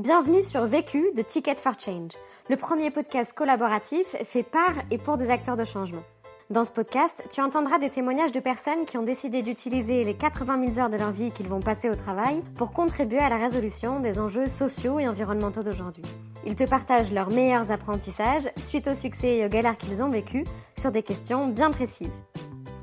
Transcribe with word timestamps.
Bienvenue 0.00 0.42
sur 0.42 0.64
Vécu 0.64 1.12
de 1.14 1.20
Ticket 1.20 1.56
for 1.56 1.74
Change, 1.78 2.12
le 2.48 2.56
premier 2.56 2.90
podcast 2.90 3.34
collaboratif 3.34 4.06
fait 4.24 4.42
par 4.42 4.72
et 4.90 4.96
pour 4.96 5.18
des 5.18 5.28
acteurs 5.28 5.58
de 5.58 5.64
changement. 5.66 6.02
Dans 6.48 6.64
ce 6.64 6.70
podcast, 6.70 7.22
tu 7.28 7.42
entendras 7.42 7.78
des 7.78 7.90
témoignages 7.90 8.32
de 8.32 8.40
personnes 8.40 8.86
qui 8.86 8.96
ont 8.96 9.02
décidé 9.02 9.42
d'utiliser 9.42 10.04
les 10.04 10.14
80 10.14 10.72
000 10.72 10.80
heures 10.80 10.88
de 10.88 10.96
leur 10.96 11.10
vie 11.10 11.32
qu'ils 11.32 11.48
vont 11.48 11.60
passer 11.60 11.90
au 11.90 11.94
travail 11.96 12.40
pour 12.56 12.72
contribuer 12.72 13.18
à 13.18 13.28
la 13.28 13.36
résolution 13.36 14.00
des 14.00 14.18
enjeux 14.18 14.46
sociaux 14.46 14.98
et 15.00 15.06
environnementaux 15.06 15.62
d'aujourd'hui. 15.62 16.04
Ils 16.46 16.54
te 16.54 16.64
partagent 16.64 17.12
leurs 17.12 17.28
meilleurs 17.28 17.70
apprentissages 17.70 18.48
suite 18.64 18.88
au 18.88 18.94
succès 18.94 19.36
et 19.36 19.44
aux 19.44 19.50
galères 19.50 19.76
qu'ils 19.76 20.02
ont 20.02 20.08
vécues 20.08 20.46
sur 20.78 20.92
des 20.92 21.02
questions 21.02 21.46
bien 21.46 21.70
précises. 21.70 22.24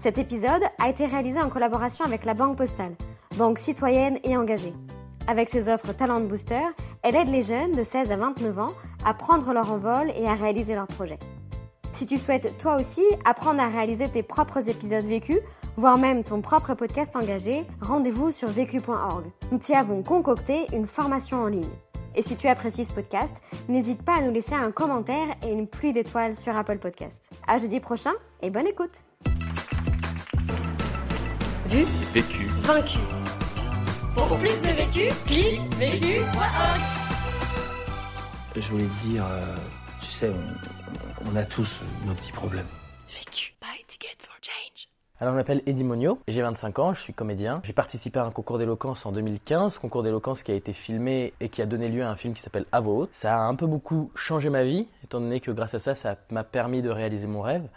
Cet 0.02 0.20
épisode 0.20 0.62
a 0.78 0.88
été 0.88 1.08
réalisé 1.08 1.42
en 1.42 1.50
collaboration 1.50 2.06
avec 2.06 2.26
la 2.26 2.36
Banque 2.36 2.58
Postale, 2.58 2.96
banque 3.38 3.58
citoyenne 3.58 4.20
et 4.24 4.38
engagée. 4.38 4.74
Avec 5.30 5.50
ses 5.50 5.68
offres 5.68 5.92
Talent 5.92 6.22
Booster, 6.22 6.62
elle 7.08 7.16
aide 7.16 7.30
les 7.30 7.42
jeunes 7.42 7.72
de 7.72 7.84
16 7.84 8.12
à 8.12 8.18
29 8.18 8.60
ans 8.60 8.74
à 9.06 9.14
prendre 9.14 9.54
leur 9.54 9.72
envol 9.72 10.12
et 10.18 10.28
à 10.28 10.34
réaliser 10.34 10.76
leurs 10.76 10.88
projets. 10.88 11.20
Si 11.94 12.06
tu 12.06 12.18
souhaites 12.18 12.58
toi 12.58 12.76
aussi 12.76 13.02
apprendre 13.24 13.62
à 13.62 13.70
réaliser 13.70 14.10
tes 14.10 14.24
propres 14.24 14.68
épisodes 14.68 15.06
vécus, 15.06 15.40
voire 15.78 15.98
même 15.98 16.26
ton 16.26 16.42
propre 16.42 16.74
podcast 16.74 17.16
engagé, 17.16 17.64
rendez-vous 17.80 18.32
sur 18.32 18.50
vécu.org. 18.50 19.24
Nous 19.54 19.58
t'y 19.58 19.74
avons 19.74 20.04
concocté 20.04 20.66
une 20.74 20.86
formation 20.86 21.38
en 21.44 21.48
ligne. 21.48 21.64
Et 22.14 22.24
si 22.24 22.36
tu 22.36 22.50
apprécies 22.50 22.84
ce 22.84 22.92
podcast, 22.92 23.34
n'hésite 23.70 24.04
pas 24.04 24.18
à 24.18 24.22
nous 24.22 24.34
laisser 24.34 24.56
un 24.56 24.72
commentaire 24.72 25.30
et 25.48 25.52
une 25.52 25.68
pluie 25.68 25.94
d'étoiles 25.94 26.36
sur 26.36 26.58
Apple 26.58 26.80
Podcast. 26.80 27.24
À 27.48 27.58
jeudi 27.58 27.80
prochain 27.80 28.14
et 28.42 28.50
bonne 28.50 28.68
écoute. 28.68 29.02
Vu, 31.68 31.86
vécu, 32.14 32.48
vaincu. 32.64 33.00
Pour 34.14 34.38
plus 34.40 34.62
de 34.62 34.76
vécu, 34.76 35.14
clique 35.26 35.62
vécu.org. 35.76 36.97
Je 38.60 38.72
voulais 38.72 38.88
te 38.88 39.08
dire, 39.08 39.24
euh, 39.24 39.56
tu 40.00 40.08
sais, 40.08 40.32
on, 40.32 41.32
on 41.32 41.36
a 41.36 41.46
tous 41.46 41.80
nos 42.08 42.16
petits 42.16 42.32
problèmes. 42.32 42.66
Vécu, 43.08 43.54
buy 43.62 43.86
ticket 43.86 44.18
for 44.20 44.36
change. 44.42 44.88
Alors, 45.20 45.34
je 45.34 45.38
m'appelle 45.38 45.62
Eddie 45.68 45.84
Monio, 45.84 46.20
j'ai 46.28 46.42
25 46.42 46.80
ans, 46.80 46.94
je 46.96 47.00
suis 47.00 47.14
comédien. 47.14 47.62
J'ai 47.64 47.74
participé 47.74 48.18
à 48.18 48.24
un 48.24 48.32
concours 48.32 48.58
d'éloquence 48.58 49.06
en 49.06 49.12
2015, 49.12 49.78
concours 49.78 50.02
d'éloquence 50.02 50.42
qui 50.42 50.52
a 50.52 50.56
été 50.56 50.74
filmé 50.74 51.34
et 51.40 51.50
qui 51.50 51.62
a 51.62 51.68
donné 51.68 51.88
lieu 51.88 52.04
à 52.04 52.10
un 52.10 52.16
film 52.16 52.34
qui 52.34 52.42
s'appelle 52.42 52.66
À. 52.72 52.82
Ça 53.12 53.36
a 53.36 53.42
un 53.42 53.54
peu 53.54 53.68
beaucoup 53.68 54.12
changé 54.16 54.50
ma 54.50 54.64
vie, 54.64 54.88
étant 55.04 55.20
donné 55.20 55.40
que 55.40 55.52
grâce 55.52 55.76
à 55.76 55.80
ça, 55.80 55.94
ça 55.94 56.18
m'a 56.32 56.44
permis 56.44 56.82
de 56.82 56.90
réaliser 56.90 57.28
mon 57.28 57.42
rêve. 57.42 57.68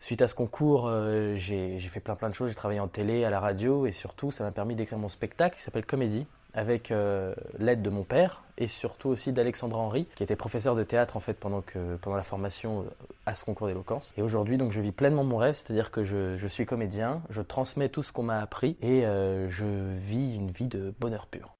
Suite 0.00 0.20
à 0.20 0.26
ce 0.26 0.34
concours, 0.34 0.88
euh, 0.88 1.36
j'ai 1.36 1.78
fait 1.78 2.00
plein 2.00 2.16
plein 2.16 2.28
de 2.28 2.34
choses. 2.34 2.48
J'ai 2.48 2.56
travaillé 2.56 2.80
en 2.80 2.88
télé, 2.88 3.24
à 3.24 3.30
la 3.30 3.38
radio 3.38 3.86
et 3.86 3.92
surtout, 3.92 4.32
ça 4.32 4.42
m'a 4.42 4.50
permis 4.50 4.74
d'écrire 4.74 4.98
mon 4.98 5.08
spectacle 5.08 5.56
qui 5.56 5.62
s'appelle 5.62 5.86
Comédie 5.86 6.26
avec 6.54 6.90
euh, 6.90 7.34
l'aide 7.58 7.82
de 7.82 7.90
mon 7.90 8.04
père 8.04 8.42
et 8.56 8.68
surtout 8.68 9.08
aussi 9.08 9.32
d'Alexandre 9.32 9.76
Henry 9.76 10.06
qui 10.14 10.22
était 10.22 10.36
professeur 10.36 10.76
de 10.76 10.84
théâtre 10.84 11.16
en 11.16 11.20
fait 11.20 11.34
pendant 11.34 11.60
que 11.60 11.96
pendant 11.96 12.16
la 12.16 12.22
formation 12.22 12.82
euh, 12.82 12.84
à 13.26 13.34
ce 13.34 13.44
concours 13.44 13.66
d'éloquence. 13.66 14.14
Et 14.16 14.22
aujourd'hui 14.22 14.56
donc 14.56 14.72
je 14.72 14.80
vis 14.80 14.92
pleinement 14.92 15.24
mon 15.24 15.36
rêve, 15.36 15.54
c'est-à-dire 15.54 15.90
que 15.90 16.04
je, 16.04 16.36
je 16.36 16.46
suis 16.46 16.64
comédien, 16.64 17.22
je 17.30 17.42
transmets 17.42 17.88
tout 17.88 18.02
ce 18.02 18.12
qu'on 18.12 18.22
m'a 18.22 18.40
appris 18.40 18.76
et 18.80 19.04
euh, 19.04 19.50
je 19.50 19.64
vis 19.96 20.34
une 20.36 20.50
vie 20.50 20.68
de 20.68 20.94
bonheur 21.00 21.26
pur. 21.26 21.54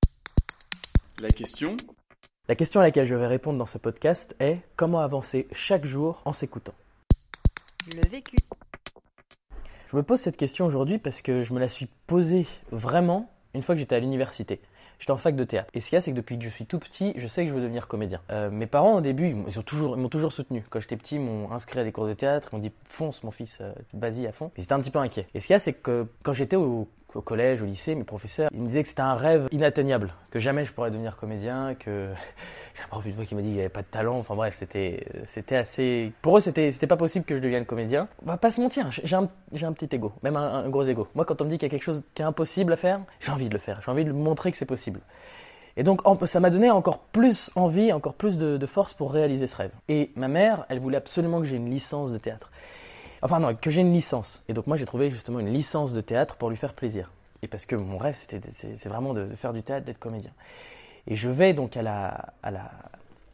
La 1.20 1.29
question? 1.29 1.77
La 2.48 2.55
question 2.55 2.81
à 2.81 2.83
laquelle 2.83 3.06
je 3.06 3.14
vais 3.14 3.27
répondre 3.27 3.58
dans 3.58 3.67
ce 3.67 3.79
podcast 3.79 4.36
est 4.39 4.58
comment 4.77 5.01
avancer 5.01 5.48
chaque 5.53 5.84
jour 5.84 6.20
en 6.25 6.33
s'écoutant? 6.33 6.75
Le 7.95 8.08
vécu. 8.08 8.36
Je 9.89 9.97
me 9.97 10.03
pose 10.03 10.20
cette 10.20 10.36
question 10.36 10.67
aujourd'hui 10.67 10.98
parce 10.98 11.23
que 11.23 11.42
je 11.42 11.53
me 11.53 11.61
la 11.61 11.69
suis 11.69 11.89
posée 12.06 12.47
vraiment 12.70 13.31
une 13.55 13.62
fois 13.62 13.75
que 13.75 13.79
j'étais 13.79 13.95
à 13.95 14.01
l'université. 14.01 14.61
J'étais 14.98 15.12
en 15.12 15.17
fac 15.17 15.37
de 15.37 15.45
théâtre. 15.45 15.70
Et 15.75 15.81
ce 15.81 15.89
qu'il 15.89 15.97
y 15.97 15.98
a, 15.98 16.00
c'est 16.00 16.12
que 16.12 16.17
depuis 16.17 16.39
que 16.39 16.45
je 16.45 16.48
suis 16.48 16.67
tout 16.67 16.78
petit, 16.78 17.12
je 17.17 17.27
sais 17.27 17.45
que 17.45 17.50
je 17.50 17.55
veux 17.55 17.61
devenir 17.61 17.89
comédien. 17.89 18.20
Euh, 18.31 18.50
mes 18.50 18.67
parents, 18.67 18.97
au 18.97 19.01
début, 19.01 19.28
ils 19.28 19.34
m'ont 19.34 19.51
toujours, 19.64 20.09
toujours 20.09 20.33
soutenu. 20.33 20.64
Quand 20.70 20.81
j'étais 20.81 20.97
petit, 20.97 21.17
ils 21.17 21.20
m'ont 21.20 21.51
inscrit 21.53 21.81
à 21.81 21.84
des 21.84 21.92
cours 21.92 22.06
de 22.06 22.14
théâtre. 22.14 22.48
Ils 22.53 22.56
m'ont 22.56 22.62
dit 22.62 22.73
fonce, 22.89 23.23
mon 23.23 23.31
fils, 23.31 23.59
euh, 23.61 23.73
vas-y 23.92 24.27
à 24.27 24.33
fond. 24.33 24.51
Ils 24.56 24.64
étaient 24.64 24.73
un 24.73 24.81
petit 24.81 24.91
peu 24.91 24.98
inquiets. 24.98 25.27
Et 25.35 25.41
ce 25.41 25.46
qu'il 25.46 25.55
y 25.55 25.57
a, 25.57 25.61
c'est 25.61 25.73
que 25.73 26.07
quand 26.23 26.33
j'étais 26.33 26.57
au, 26.57 26.89
au 27.17 27.23
collège, 27.23 27.63
au 27.63 27.64
lycée, 27.64 27.95
mes 27.95 28.05
professeurs, 28.05 28.51
ils 28.52 28.61
me 28.61 28.67
disaient 28.67 28.83
que 28.83 28.89
c'était 28.89 29.02
un 29.02 29.14
rêve 29.14 29.48
inatteignable, 29.52 30.14
que 30.30 30.39
jamais 30.39 30.64
je 30.64 30.73
pourrais 30.73 30.91
devenir 30.91 31.17
comédien, 31.17 31.75
que 31.75 32.08
j'ai 32.77 32.83
un 32.83 32.89
prof 32.89 33.05
une 33.07 33.14
fois 33.14 33.25
qui 33.25 33.35
m'a 33.35 33.42
dit 33.42 33.48
qu'il 33.48 33.57
n'y 33.57 33.61
avait 33.61 33.69
pas 33.69 33.83
de 33.83 33.86
talent. 33.86 34.19
Enfin 34.19 34.35
bref, 34.35 34.57
c'était, 34.58 35.07
c'était 35.27 35.57
assez. 35.57 36.13
Pour 36.23 36.39
eux, 36.39 36.41
c'était, 36.41 36.73
c'était 36.73 36.86
pas 36.86 36.97
possible 36.97 37.25
que 37.25 37.36
je 37.36 37.41
devienne 37.41 37.67
comédien. 37.67 38.08
On 38.23 38.27
va 38.27 38.36
pas 38.36 38.51
se 38.51 38.61
mentir, 38.61 38.91
j'ai 38.91 39.17
un, 39.17 39.29
j'ai 39.52 39.67
un 39.67 39.73
petit 39.73 39.95
ego, 39.95 40.13
même 40.23 40.36
un, 40.36 40.69
gros 40.69 40.85
ego. 40.85 41.08
Moi, 41.14 41.25
quand 41.25 41.41
on 41.41 41.45
me 41.45 41.51
dit 41.51 41.58
qu'il 41.58 41.67
y 41.67 41.70
a 41.70 41.73
quelque 41.73 41.85
chose 41.85 42.02
qui 42.14 42.23
est 42.23 42.27
impossible 42.27 42.73
à 42.73 42.77
faire, 42.77 43.01
j'ai 43.20 43.33
envie 43.33 43.48
de 43.48 43.55
le 43.55 43.61
faire. 43.61 43.81
J'ai 43.85 43.91
envie 43.91 44.05
de 44.05 44.13
montrer 44.13 44.51
que 44.51 44.57
c'est 44.57 44.67
possible. 44.67 45.01
Et 45.77 45.83
donc 45.83 46.02
ça 46.27 46.39
m'a 46.39 46.51
donné 46.51 46.70
encore 46.70 47.01
plus 47.01 47.51
envie, 47.57 47.92
encore 47.92 48.14
plus 48.14 48.39
de, 48.39 48.57
de 48.57 48.67
force 48.67 48.95
pour 48.95 49.13
réaliser 49.13 49.48
ce 49.48 49.57
rêve. 49.57 49.73
Et 49.89 50.13
ma 50.14 50.29
mère, 50.29 50.67
elle 50.69 50.79
voulait 50.79 50.98
absolument 50.98 51.41
que 51.41 51.46
j'ai 51.46 51.57
une 51.57 51.69
licence 51.69 52.13
de 52.13 52.19
théâtre. 52.19 52.51
Enfin 53.24 53.40
non, 53.40 53.55
que 53.55 53.70
j'ai 53.70 53.80
une 53.80 53.92
licence. 53.92 54.42
Et 54.48 54.52
donc 54.52 54.67
moi 54.67 54.77
j'ai 54.77 54.85
trouvé 54.85 55.11
justement 55.11 55.40
une 55.40 55.52
licence 55.52 55.95
de 55.95 56.02
théâtre 56.02 56.36
pour 56.36 56.51
lui 56.51 56.58
faire 56.58 56.74
plaisir. 56.74 57.11
Et 57.40 57.48
parce 57.48 57.64
que 57.64 57.74
mon 57.74 57.96
rêve 57.96 58.14
c'était 58.14 58.40
c'est 58.51 58.89
vraiment 58.89 59.14
de, 59.14 59.27
faire 59.35 59.55
du 59.55 59.62
théâtre, 59.62 59.86
d'être 59.86 59.98
comédien. 59.98 60.30
Et 61.07 61.17
je 61.17 61.30
vais 61.30 61.55
donc 61.55 61.74
à 61.79 61.83
la, 61.83 62.34
à 62.42 62.51
la, 62.51 62.70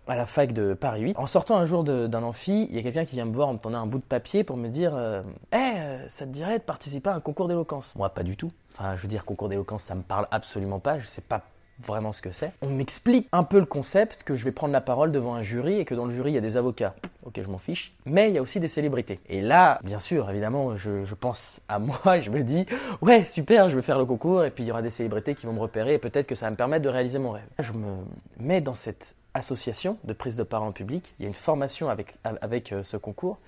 à 0.06 0.14
la 0.14 0.26
fac 0.26 0.52
de 0.52 0.74
Paris 0.74 1.02
8. 1.02 1.18
En 1.18 1.26
sortant 1.26 1.56
un 1.56 1.66
jour 1.66 1.82
d'un 1.82 2.22
amphi, 2.22 2.68
il 2.70 2.76
y 2.76 2.78
a 2.78 2.82
quelqu'un 2.82 3.04
qui 3.04 3.16
vient 3.16 3.24
me 3.24 3.34
voir 3.34 3.48
en 3.48 3.54
me 3.54 3.58
tendant 3.58 3.78
un 3.78 3.86
bout 3.86 3.98
de 3.98 4.04
papier 4.04 4.44
pour 4.44 4.56
me 4.56 4.68
dire 4.68 4.92
euh, 4.94 5.22
Eh, 5.52 5.56
euh, 5.56 6.08
ça 6.08 6.24
te 6.24 6.30
dirait 6.30 6.60
de 6.60 6.64
participer 6.64 7.10
à 7.10 7.14
un 7.14 7.20
concours 7.20 7.48
d'éloquence? 7.48 7.96
Moi, 7.96 8.08
pas 8.10 8.22
du 8.22 8.36
tout. 8.36 8.52
Enfin, 8.76 8.94
je 8.96 9.02
veux 9.02 9.08
dire, 9.08 9.24
concours 9.24 9.48
d'éloquence, 9.48 9.82
ça 9.82 9.96
me 9.96 10.02
parle 10.02 10.28
absolument 10.30 10.78
pas. 10.78 11.00
Je 11.00 11.06
sais 11.06 11.20
pas 11.20 11.42
vraiment 11.84 12.12
ce 12.12 12.22
que 12.22 12.30
c'est. 12.30 12.52
On 12.62 12.68
m'explique 12.68 13.28
un 13.32 13.44
peu 13.44 13.58
le 13.58 13.66
concept 13.66 14.22
que 14.22 14.34
je 14.34 14.44
vais 14.44 14.52
prendre 14.52 14.72
la 14.72 14.80
parole 14.80 15.12
devant 15.12 15.34
un 15.34 15.42
jury 15.42 15.78
et 15.78 15.84
que 15.84 15.94
dans 15.94 16.06
le 16.06 16.12
jury 16.12 16.32
il 16.32 16.34
y 16.34 16.38
a 16.38 16.42
des 16.42 16.56
avocats. 16.56 16.94
Ok, 17.24 17.40
je 17.42 17.48
m'en 17.48 17.58
fiche. 17.58 17.92
Mais 18.06 18.28
il 18.28 18.34
y 18.34 18.38
a 18.38 18.42
aussi 18.42 18.60
des 18.60 18.68
célébrités. 18.68 19.20
Et 19.28 19.40
là, 19.40 19.78
bien 19.84 20.00
sûr, 20.00 20.30
évidemment, 20.30 20.76
je, 20.76 21.14
pense 21.14 21.60
à 21.68 21.78
moi 21.78 22.00
et 22.16 22.22
je 22.22 22.30
me 22.30 22.42
dis 22.42 22.66
ouais, 23.00 23.24
super, 23.24 23.68
je 23.68 23.76
vais 23.76 23.82
faire 23.82 23.98
le 23.98 24.06
concours 24.06 24.44
et 24.44 24.50
puis 24.50 24.64
il 24.64 24.66
y 24.66 24.70
aura 24.70 24.82
des 24.82 24.90
célébrités 24.90 25.34
qui 25.34 25.46
vont 25.46 25.52
me 25.52 25.60
repérer 25.60 25.94
et 25.94 25.98
peut-être 25.98 26.26
que 26.26 26.34
ça 26.34 26.46
va 26.46 26.50
me 26.50 26.56
permettre 26.56 26.82
de 26.82 26.88
réaliser 26.88 27.18
mon 27.18 27.32
rêve. 27.32 27.46
Je 27.58 27.72
me 27.72 27.96
mets 28.38 28.60
dans 28.60 28.74
cette 28.74 29.16
association 29.34 29.96
de 30.04 30.12
prise 30.12 30.36
de 30.36 30.42
parole 30.42 30.68
en 30.68 30.72
public. 30.72 31.14
Il 31.18 31.22
y 31.22 31.26
a 31.26 31.28
une 31.28 31.34
formation 31.34 31.88
avec, 31.88 32.14
avec 32.24 32.72
euh, 32.72 32.82
ce 32.82 32.96
concours. 32.96 33.38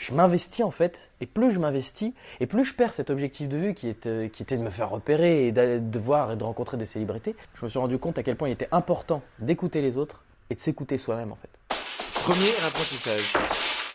Je 0.00 0.14
m'investis 0.14 0.64
en 0.64 0.70
fait, 0.70 0.98
et 1.20 1.26
plus 1.26 1.52
je 1.52 1.58
m'investis, 1.58 2.14
et 2.40 2.46
plus 2.46 2.64
je 2.64 2.74
perds 2.74 2.94
cet 2.94 3.10
objectif 3.10 3.50
de 3.50 3.58
vue 3.58 3.74
qui, 3.74 3.94
euh, 4.06 4.24
était 4.24 4.56
de 4.56 4.62
me 4.62 4.70
faire 4.70 4.88
repérer 4.88 5.46
et 5.46 5.52
de 5.52 5.98
voir 5.98 6.32
et 6.32 6.36
de 6.36 6.42
rencontrer 6.42 6.78
des 6.78 6.86
célébrités. 6.86 7.36
Je 7.54 7.66
me 7.66 7.68
suis 7.68 7.78
rendu 7.78 7.98
compte 7.98 8.16
à 8.16 8.22
quel 8.22 8.36
point 8.36 8.48
il 8.48 8.52
était 8.52 8.68
important 8.72 9.22
d'écouter 9.40 9.82
les 9.82 9.98
autres 9.98 10.24
et 10.48 10.54
de 10.54 10.60
s'écouter 10.60 10.96
soi-même 10.96 11.32
en 11.32 11.36
fait. 11.36 11.50
Premier 12.14 12.56
apprentissage. 12.64 13.34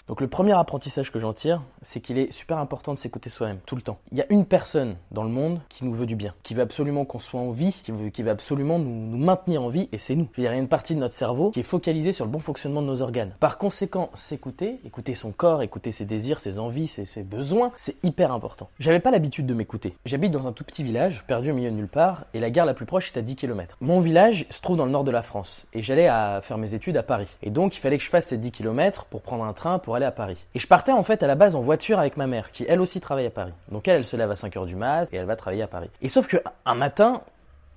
Donc 0.08 0.22
le 0.22 0.28
premier 0.28 0.54
apprentissage 0.54 1.12
que 1.12 1.20
j'en 1.20 1.34
tire, 1.34 1.64
c'est 1.82 2.00
qu'il 2.00 2.20
est 2.20 2.32
super 2.32 2.60
important 2.60 2.94
de 2.94 3.00
s'écouter 3.00 3.32
soi-même, 3.32 3.58
tout 3.66 3.76
le 3.76 3.82
temps. 3.82 3.98
Il 4.12 4.20
y 4.20 4.22
a 4.22 4.26
une 4.30 4.46
personne 4.46 4.98
dans 5.10 5.24
le 5.24 5.30
monde 5.30 5.62
qui 5.68 5.84
nous 5.84 5.94
veut 5.94 6.06
du 6.06 6.16
bien, 6.16 6.36
qui 6.44 6.54
veut 6.54 6.62
absolument 6.62 7.06
qu'on 7.06 7.18
soit 7.18 7.40
en 7.40 7.50
vie, 7.50 7.76
qui 7.84 7.92
veut, 7.92 8.10
qui 8.10 8.22
veut 8.22 8.30
absolument 8.30 8.78
nous, 8.78 8.92
nous 8.92 9.18
maintenir 9.18 9.64
en 9.64 9.70
vie, 9.70 9.90
et 9.92 9.98
c'est 9.98 10.14
nous. 10.14 10.28
Il 10.38 10.44
y 10.44 10.48
a 10.48 10.56
une 10.56 10.68
partie 10.68 10.94
de 10.94 11.00
notre 11.00 11.16
cerveau 11.16 11.50
qui 11.50 11.62
est 11.62 11.64
focalisée 11.64 12.12
sur 12.12 12.24
le 12.24 12.30
bon 12.30 12.38
fonctionnement 12.38 12.84
de 12.84 12.88
nos 12.88 13.02
organes. 13.02 13.34
Par 13.40 13.58
conséquent, 13.58 14.12
s'écouter, 14.14 14.80
écouter 14.86 15.16
son 15.16 15.32
corps, 15.32 15.64
écouter 15.64 15.92
ses 15.92 16.06
désirs, 16.06 16.40
ses 16.40 16.60
envies, 16.60 16.88
ses, 16.88 17.24
besoins, 17.24 17.72
c'est 17.76 17.96
hyper 18.04 18.32
important. 18.32 18.70
J'avais 18.78 19.00
pas 19.00 19.10
l'habitude 19.10 19.48
de 19.48 19.56
m'écouter. 19.56 19.98
J'habite 20.06 20.32
dans 20.32 20.46
un 20.46 20.52
tout 20.52 20.64
petit 20.64 20.84
village, 20.84 21.24
perdu 21.26 21.50
au 21.50 21.56
milieu 21.56 21.72
de 21.72 21.76
nulle 21.76 21.88
part, 21.88 22.26
et 22.36 22.40
la 22.40 22.52
gare 22.52 22.68
la 22.68 22.76
plus 22.76 22.86
proche 22.86 23.12
est 23.12 23.18
à 23.18 23.24
10 23.24 23.36
km. 23.36 23.78
Mon 23.82 24.02
village 24.02 24.46
se 24.52 24.62
trouve 24.62 24.78
dans 24.78 24.86
le 24.86 24.92
nord 24.92 25.04
de 25.04 25.10
la 25.10 25.24
France, 25.24 25.66
et 25.74 25.82
j'allais 25.82 26.08
faire 26.44 26.60
mes 26.60 26.76
études 26.76 26.98
à 26.98 27.04
Paris. 27.04 27.30
Et 27.42 27.50
donc, 27.50 27.76
il 27.76 27.80
fallait 27.80 27.98
que 27.98 28.04
je 28.04 28.10
fasse 28.10 28.28
ces 28.28 28.38
10 28.38 28.52
km 28.52 29.06
pour 29.06 29.24
prendre 29.24 29.44
un 29.44 29.54
train 29.54 29.80
pour 29.80 29.95
aller 29.96 30.06
à 30.06 30.12
Paris. 30.12 30.38
Et 30.54 30.60
je 30.60 30.68
partais 30.68 30.92
en 30.92 31.04
fait 31.04 31.24
à 31.24 31.28
la 31.28 31.36
base 31.36 31.56
en 31.56 31.62
voiture 31.62 32.00
avec 32.00 32.18
ma 32.18 32.28
mère, 32.28 32.52
qui 32.52 32.66
elle 32.68 32.82
aussi 32.82 33.00
travaille 33.02 33.26
à 33.26 33.32
Paris. 33.32 33.54
Donc 33.72 33.88
elle, 33.88 33.98
elle 33.98 34.06
se 34.06 34.16
lève 34.16 34.32
à 34.32 34.36
5h 34.36 34.66
du 34.66 34.76
mat 34.76 35.08
et 35.12 35.18
elle 35.18 35.26
va 35.26 35.36
travailler 35.36 35.64
à 35.64 35.68
Paris. 35.68 35.90
Et 36.02 36.10
sauf 36.10 36.28
que 36.28 36.38
un 36.66 36.76
matin, 36.76 37.22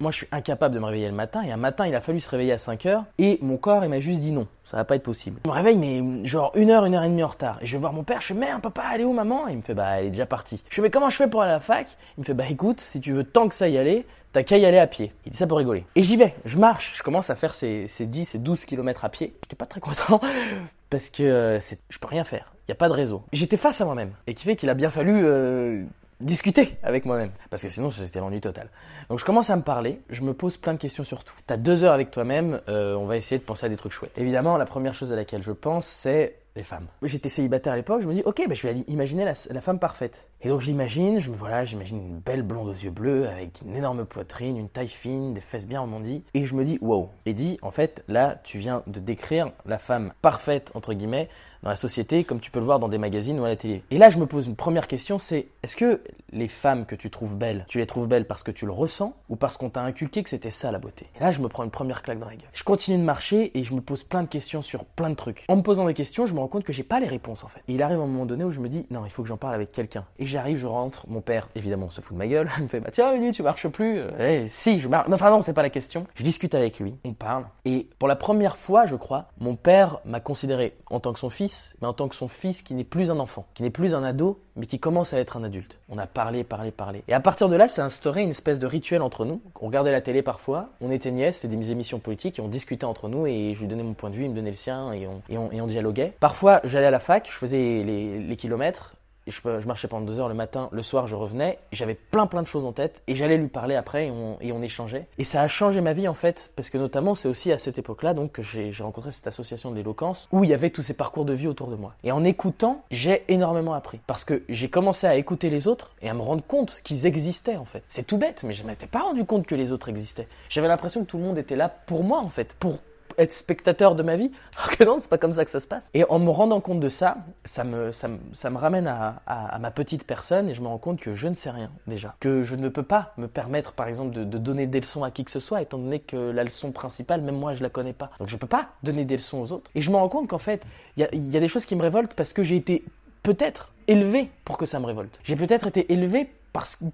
moi 0.00 0.10
je 0.10 0.18
suis 0.18 0.28
incapable 0.30 0.74
de 0.74 0.80
me 0.80 0.84
réveiller 0.84 1.08
le 1.08 1.14
matin, 1.14 1.42
et 1.42 1.50
un 1.50 1.56
matin 1.56 1.86
il 1.86 1.94
a 1.94 2.00
fallu 2.00 2.20
se 2.20 2.30
réveiller 2.30 2.52
à 2.52 2.56
5h, 2.56 3.02
et 3.18 3.38
mon 3.42 3.56
corps 3.56 3.84
il 3.84 3.90
m'a 3.90 4.00
juste 4.00 4.20
dit 4.20 4.30
non, 4.30 4.46
ça 4.64 4.76
va 4.76 4.84
pas 4.84 4.94
être 4.94 5.02
possible. 5.02 5.40
Je 5.44 5.50
me 5.50 5.54
réveille 5.54 5.76
mais 5.76 6.24
genre 6.24 6.52
une 6.54 6.70
heure, 6.70 6.84
une 6.84 6.94
heure 6.94 7.04
et 7.04 7.08
demie 7.08 7.24
en 7.24 7.28
retard, 7.28 7.58
et 7.60 7.66
je 7.66 7.72
vais 7.72 7.80
voir 7.80 7.92
mon 7.92 8.04
père, 8.04 8.20
je 8.20 8.28
fais 8.28 8.34
merde 8.34 8.62
papa, 8.62 8.82
elle 8.94 9.00
est 9.00 9.04
où 9.04 9.12
maman? 9.12 9.48
Il 9.48 9.56
me 9.56 9.62
fait 9.62 9.74
bah 9.74 9.98
elle 9.98 10.06
est 10.06 10.10
déjà 10.10 10.26
partie. 10.26 10.62
Je 10.68 10.76
fais 10.76 10.82
mais 10.82 10.90
comment 10.90 11.10
je 11.10 11.16
fais 11.16 11.28
pour 11.28 11.42
aller 11.42 11.50
à 11.50 11.54
la 11.54 11.60
fac? 11.60 11.88
Il 12.16 12.20
me 12.20 12.24
fait 12.24 12.34
bah 12.34 12.44
écoute, 12.48 12.80
si 12.80 13.00
tu 13.00 13.12
veux 13.12 13.24
tant 13.24 13.48
que 13.48 13.54
ça 13.54 13.68
y 13.68 13.76
aller, 13.76 14.06
T'as 14.32 14.42
qu'à 14.42 14.58
y 14.58 14.66
aller 14.66 14.78
à 14.78 14.86
pied. 14.86 15.12
Il 15.24 15.32
dit 15.32 15.38
ça 15.38 15.46
pour 15.46 15.58
rigoler. 15.58 15.84
Et 15.94 16.02
j'y 16.02 16.16
vais, 16.16 16.34
je 16.44 16.58
marche, 16.58 16.94
je 16.96 17.02
commence 17.02 17.30
à 17.30 17.34
faire 17.34 17.54
ces, 17.54 17.86
ces 17.88 18.06
10 18.06 18.34
et 18.34 18.38
12 18.38 18.64
km 18.66 19.04
à 19.04 19.08
pied. 19.08 19.34
J'étais 19.42 19.56
pas 19.56 19.66
très 19.66 19.80
content 19.80 20.20
parce 20.90 21.08
que 21.08 21.22
euh, 21.22 21.60
je 21.60 21.98
peux 21.98 22.08
rien 22.08 22.24
faire. 22.24 22.52
Il 22.62 22.70
n'y 22.70 22.72
a 22.72 22.76
pas 22.76 22.88
de 22.88 22.94
réseau. 22.94 23.22
J'étais 23.32 23.56
face 23.56 23.80
à 23.80 23.84
moi-même. 23.84 24.12
Et 24.26 24.34
qui 24.34 24.44
fait 24.44 24.56
qu'il 24.56 24.68
a 24.68 24.74
bien 24.74 24.90
fallu 24.90 25.24
euh, 25.24 25.82
discuter 26.20 26.76
avec 26.82 27.06
moi-même. 27.06 27.30
Parce 27.50 27.62
que 27.62 27.68
sinon, 27.68 27.90
c'était 27.90 28.18
l'ennui 28.20 28.40
total. 28.40 28.68
Donc 29.08 29.18
je 29.18 29.24
commence 29.24 29.48
à 29.48 29.56
me 29.56 29.62
parler, 29.62 30.00
je 30.10 30.22
me 30.22 30.34
pose 30.34 30.58
plein 30.58 30.74
de 30.74 30.78
questions 30.78 31.04
sur 31.04 31.24
tout. 31.24 31.34
T'as 31.46 31.56
deux 31.56 31.82
heures 31.84 31.94
avec 31.94 32.10
toi-même, 32.10 32.60
euh, 32.68 32.94
on 32.94 33.06
va 33.06 33.16
essayer 33.16 33.38
de 33.38 33.44
penser 33.44 33.64
à 33.64 33.68
des 33.70 33.76
trucs 33.76 33.92
chouettes. 33.92 34.18
Évidemment, 34.18 34.58
la 34.58 34.66
première 34.66 34.94
chose 34.94 35.12
à 35.12 35.16
laquelle 35.16 35.42
je 35.42 35.52
pense, 35.52 35.86
c'est 35.86 36.36
les 36.56 36.62
femmes. 36.62 36.86
J'étais 37.02 37.30
célibataire 37.30 37.72
à 37.72 37.76
l'époque, 37.76 38.02
je 38.02 38.06
me 38.06 38.14
dis, 38.14 38.22
ok, 38.24 38.42
bah, 38.48 38.54
je 38.54 38.66
vais 38.66 38.84
imaginer 38.88 39.24
la 39.24 39.60
femme 39.62 39.78
parfaite. 39.78 40.26
Et 40.40 40.48
donc 40.48 40.60
j'imagine, 40.60 41.18
je 41.18 41.30
me 41.30 41.36
voilà, 41.36 41.64
j'imagine 41.64 41.98
une 41.98 42.18
belle 42.18 42.42
blonde 42.42 42.68
aux 42.68 42.72
yeux 42.72 42.90
bleus 42.90 43.28
avec 43.28 43.60
une 43.62 43.74
énorme 43.74 44.04
poitrine, 44.04 44.56
une 44.56 44.68
taille 44.68 44.88
fine, 44.88 45.34
des 45.34 45.40
fesses 45.40 45.66
bien 45.66 45.80
remondies. 45.80 46.22
Et 46.32 46.44
je 46.44 46.54
me 46.54 46.64
dis, 46.64 46.78
wow. 46.80 47.10
Et 47.26 47.34
dit, 47.34 47.58
en 47.62 47.72
fait, 47.72 48.04
là, 48.06 48.40
tu 48.44 48.58
viens 48.58 48.82
de 48.86 49.00
décrire 49.00 49.50
la 49.66 49.78
femme 49.78 50.12
parfaite, 50.22 50.70
entre 50.74 50.94
guillemets, 50.94 51.28
dans 51.62 51.70
la 51.70 51.76
société, 51.76 52.24
comme 52.24 52.40
tu 52.40 52.50
peux 52.50 52.60
le 52.60 52.64
voir 52.64 52.78
dans 52.78 52.88
des 52.88 52.98
magazines 52.98 53.40
ou 53.40 53.44
à 53.44 53.48
la 53.48 53.56
télé. 53.56 53.82
Et 53.90 53.98
là, 53.98 54.10
je 54.10 54.18
me 54.18 54.26
pose 54.26 54.46
une 54.46 54.56
première 54.56 54.86
question, 54.86 55.18
c'est 55.18 55.48
est-ce 55.62 55.76
que 55.76 56.00
les 56.32 56.48
femmes 56.48 56.86
que 56.86 56.94
tu 56.94 57.10
trouves 57.10 57.34
belles, 57.34 57.64
tu 57.68 57.78
les 57.78 57.86
trouves 57.86 58.06
belles 58.06 58.26
parce 58.26 58.42
que 58.42 58.50
tu 58.50 58.66
le 58.66 58.72
ressens 58.72 59.14
ou 59.28 59.36
parce 59.36 59.56
qu'on 59.56 59.70
t'a 59.70 59.82
inculqué 59.82 60.22
que 60.22 60.30
c'était 60.30 60.50
ça 60.50 60.70
la 60.70 60.78
beauté? 60.78 61.06
Et 61.16 61.20
là, 61.20 61.32
je 61.32 61.40
me 61.40 61.48
prends 61.48 61.64
une 61.64 61.70
première 61.70 62.02
claque 62.02 62.18
dans 62.18 62.28
la 62.28 62.36
gueule. 62.36 62.48
Je 62.52 62.64
continue 62.64 62.98
de 62.98 63.02
marcher 63.02 63.58
et 63.58 63.64
je 63.64 63.74
me 63.74 63.80
pose 63.80 64.04
plein 64.04 64.22
de 64.22 64.28
questions 64.28 64.62
sur 64.62 64.84
plein 64.84 65.10
de 65.10 65.16
trucs. 65.16 65.44
En 65.48 65.56
me 65.56 65.62
posant 65.62 65.86
des 65.86 65.94
questions, 65.94 66.26
je 66.26 66.34
me 66.34 66.38
rends 66.38 66.48
compte 66.48 66.64
que 66.64 66.72
j'ai 66.72 66.84
pas 66.84 67.00
les 67.00 67.06
réponses 67.06 67.44
en 67.44 67.48
fait. 67.48 67.60
Et 67.68 67.74
il 67.74 67.82
arrive 67.82 67.98
un 67.98 68.06
moment 68.06 68.26
donné 68.26 68.44
où 68.44 68.50
je 68.50 68.60
me 68.60 68.68
dis 68.68 68.86
non, 68.90 69.04
il 69.04 69.10
faut 69.10 69.22
que 69.22 69.28
j'en 69.28 69.36
parle 69.36 69.54
avec 69.54 69.72
quelqu'un. 69.72 70.04
J'arrive, 70.28 70.58
je 70.58 70.66
rentre, 70.66 71.04
mon 71.08 71.20
père 71.20 71.48
évidemment 71.54 71.90
se 71.90 72.00
fout 72.00 72.14
de 72.14 72.18
ma 72.18 72.26
gueule, 72.26 72.50
il 72.58 72.64
me 72.64 72.68
fait 72.68 72.80
bah 72.80 72.90
tiens, 72.92 73.14
Uni, 73.14 73.32
tu 73.32 73.42
marches 73.42 73.68
plus 73.68 74.00
Eh 74.18 74.46
si, 74.46 74.80
je 74.80 74.88
marche. 74.88 75.08
Enfin 75.12 75.30
non, 75.30 75.42
c'est 75.42 75.52
pas 75.52 75.62
la 75.62 75.70
question. 75.70 76.06
Je 76.14 76.24
discute 76.24 76.54
avec 76.54 76.78
lui, 76.78 76.94
on 77.04 77.12
parle 77.12 77.44
et 77.64 77.88
pour 77.98 78.08
la 78.08 78.16
première 78.16 78.56
fois, 78.56 78.86
je 78.86 78.96
crois, 78.96 79.26
mon 79.40 79.56
père 79.56 80.00
m'a 80.04 80.20
considéré 80.20 80.76
en 80.90 81.00
tant 81.00 81.12
que 81.12 81.18
son 81.18 81.30
fils, 81.30 81.76
mais 81.80 81.86
en 81.86 81.92
tant 81.92 82.08
que 82.08 82.16
son 82.16 82.28
fils 82.28 82.62
qui 82.62 82.74
n'est 82.74 82.84
plus 82.84 83.10
un 83.10 83.18
enfant, 83.18 83.46
qui 83.54 83.62
n'est 83.62 83.70
plus 83.70 83.94
un 83.94 84.02
ado, 84.02 84.40
mais 84.56 84.66
qui 84.66 84.78
commence 84.78 85.14
à 85.14 85.18
être 85.18 85.36
un 85.36 85.44
adulte. 85.44 85.78
On 85.88 85.98
a 85.98 86.06
parlé, 86.06 86.44
parlé, 86.44 86.70
parlé. 86.70 87.02
Et 87.08 87.14
à 87.14 87.20
partir 87.20 87.48
de 87.48 87.56
là, 87.56 87.66
a 87.76 87.82
instauré 87.82 88.22
une 88.22 88.30
espèce 88.30 88.58
de 88.58 88.66
rituel 88.66 89.02
entre 89.02 89.24
nous. 89.24 89.40
On 89.60 89.66
regardait 89.66 89.92
la 89.92 90.00
télé 90.00 90.22
parfois, 90.22 90.70
on 90.80 90.90
éteignait, 90.90 91.32
c'était 91.32 91.54
des 91.54 91.70
émissions 91.70 91.98
politiques, 91.98 92.38
et 92.38 92.42
on 92.42 92.48
discutait 92.48 92.84
entre 92.84 93.08
nous, 93.08 93.26
et 93.26 93.52
je 93.54 93.60
lui 93.60 93.68
donnais 93.68 93.82
mon 93.82 93.94
point 93.94 94.10
de 94.10 94.16
vue, 94.16 94.24
il 94.24 94.30
me 94.30 94.34
donnait 94.34 94.50
le 94.50 94.56
sien, 94.56 94.92
et 94.92 95.06
on, 95.06 95.50
et 95.50 95.66
dialoguait. 95.68 96.14
Parfois, 96.20 96.60
j'allais 96.64 96.86
à 96.86 96.90
la 96.90 97.00
fac, 97.00 97.28
je 97.30 97.36
faisais 97.36 97.84
les 97.84 98.36
kilomètres, 98.36 98.94
je, 99.30 99.66
marchais 99.66 99.88
pendant 99.88 100.06
deux 100.06 100.18
heures 100.20 100.28
le 100.28 100.34
matin, 100.34 100.68
le 100.72 100.82
soir 100.82 101.06
je 101.06 101.14
revenais, 101.14 101.58
j'avais 101.72 101.94
plein 101.94 102.26
plein 102.26 102.42
de 102.42 102.46
choses 102.46 102.64
en 102.64 102.72
tête 102.72 103.02
et 103.06 103.14
j'allais 103.14 103.36
lui 103.36 103.48
parler 103.48 103.74
après 103.74 104.06
et 104.06 104.52
on, 104.52 104.62
échangeait. 104.62 105.06
Et 105.18 105.24
ça 105.24 105.42
a 105.42 105.48
changé 105.48 105.80
ma 105.80 105.92
vie 105.92 106.08
en 106.08 106.14
fait, 106.14 106.50
parce 106.56 106.68
que 106.68 106.78
notamment 106.78 107.14
c'est 107.14 107.28
aussi 107.28 107.52
à 107.52 107.58
cette 107.58 107.78
époque-là 107.78 108.14
que 108.32 108.42
j'ai 108.42 108.72
rencontré 108.80 109.12
cette 109.12 109.26
association 109.26 109.70
de 109.70 109.76
l'éloquence 109.76 110.28
où 110.32 110.44
il 110.44 110.50
y 110.50 110.54
avait 110.54 110.70
tous 110.70 110.82
ces 110.82 110.94
parcours 110.94 111.24
de 111.24 111.32
vie 111.32 111.46
autour 111.46 111.68
de 111.68 111.76
moi. 111.76 111.94
Et 112.02 112.12
en 112.12 112.24
écoutant, 112.24 112.82
j'ai 112.90 113.24
énormément 113.28 113.74
appris 113.74 114.00
parce 114.06 114.24
que 114.24 114.42
j'ai 114.48 114.68
commencé 114.68 115.06
à 115.06 115.16
écouter 115.16 115.50
les 115.50 115.68
autres 115.68 115.92
et 116.02 116.08
à 116.08 116.14
me 116.14 116.22
rendre 116.22 116.42
compte 116.42 116.80
qu'ils 116.82 117.06
existaient 117.06 117.56
en 117.56 117.64
fait. 117.64 117.82
C'est 117.88 118.06
tout 118.06 118.18
bête, 118.18 118.42
mais 118.42 118.54
je 118.54 118.64
m'étais 118.64 118.86
pas 118.86 119.00
rendu 119.00 119.24
compte 119.24 119.46
que 119.46 119.54
les 119.54 119.72
autres 119.72 119.88
existaient. 119.88 120.28
J'avais 120.48 120.68
l'impression 120.68 121.04
que 121.04 121.06
tout 121.10 121.18
le 121.18 121.24
monde 121.24 121.38
était 121.38 121.56
là 121.56 121.68
pour 121.68 122.02
moi 122.02 122.18
en 122.18 122.28
fait, 122.28 122.54
pour 122.58 122.78
être 123.18 123.32
spectateur 123.32 123.94
de 123.94 124.02
ma 124.02 124.16
vie. 124.16 124.30
Alors 124.56 124.76
que 124.76 124.84
non, 124.84 124.98
c'est 124.98 125.10
pas 125.10 125.18
comme 125.18 125.32
ça 125.32 125.44
que 125.44 125.50
ça 125.50 125.60
se 125.60 125.66
passe. 125.66 125.90
Et 125.94 126.04
en 126.08 126.18
me 126.18 126.30
rendant 126.30 126.60
compte 126.60 126.80
de 126.80 126.88
ça, 126.88 127.18
ça 127.44 127.64
me, 127.64 127.92
ça 127.92 128.08
me, 128.08 128.18
ça 128.32 128.50
me 128.50 128.58
ramène 128.58 128.86
à, 128.86 129.58
ma 129.60 129.70
petite 129.70 130.04
personne 130.04 130.48
et 130.48 130.54
je 130.54 130.60
me 130.60 130.68
rends 130.68 130.78
compte 130.78 131.00
que 131.00 131.14
je 131.14 131.28
ne 131.28 131.34
sais 131.34 131.50
rien 131.50 131.70
déjà. 131.86 132.14
Que 132.20 132.42
je 132.42 132.56
ne 132.56 132.68
peux 132.68 132.82
pas 132.82 133.12
me 133.16 133.26
permettre, 133.26 133.72
par 133.72 133.88
exemple, 133.88 134.14
de, 134.14 134.38
donner 134.38 134.66
des 134.66 134.80
leçons 134.80 135.02
à 135.02 135.10
qui 135.10 135.24
que 135.24 135.30
ce 135.30 135.40
soit, 135.40 135.62
étant 135.62 135.78
donné 135.78 135.98
que 135.98 136.16
la 136.16 136.44
leçon 136.44 136.72
principale, 136.72 137.22
même 137.22 137.36
moi, 137.36 137.54
je 137.54 137.62
la 137.62 137.70
connais 137.70 137.92
pas. 137.92 138.10
Donc 138.18 138.28
je 138.28 138.36
peux 138.36 138.46
pas 138.46 138.68
donner 138.82 139.04
des 139.04 139.16
leçons 139.16 139.38
aux 139.38 139.52
autres. 139.52 139.70
Et 139.74 139.82
je 139.82 139.90
me 139.90 139.96
rends 139.96 140.08
compte 140.08 140.28
qu'en 140.28 140.38
fait, 140.38 140.64
il 140.96 141.00
y 141.00 141.04
a, 141.04 141.14
y 141.14 141.36
a 141.36 141.40
des 141.40 141.48
choses 141.48 141.64
qui 141.64 141.76
me 141.76 141.82
révoltent 141.82 142.14
parce 142.14 142.32
que 142.32 142.42
j'ai 142.42 142.56
été 142.56 142.84
peut-être 143.22 143.72
élevé 143.88 144.30
pour 144.44 144.58
que 144.58 144.66
ça 144.66 144.78
me 144.78 144.86
révolte. 144.86 145.18
J'ai 145.24 145.36
peut-être 145.36 145.66
été 145.66 145.92
élevé 145.92 146.30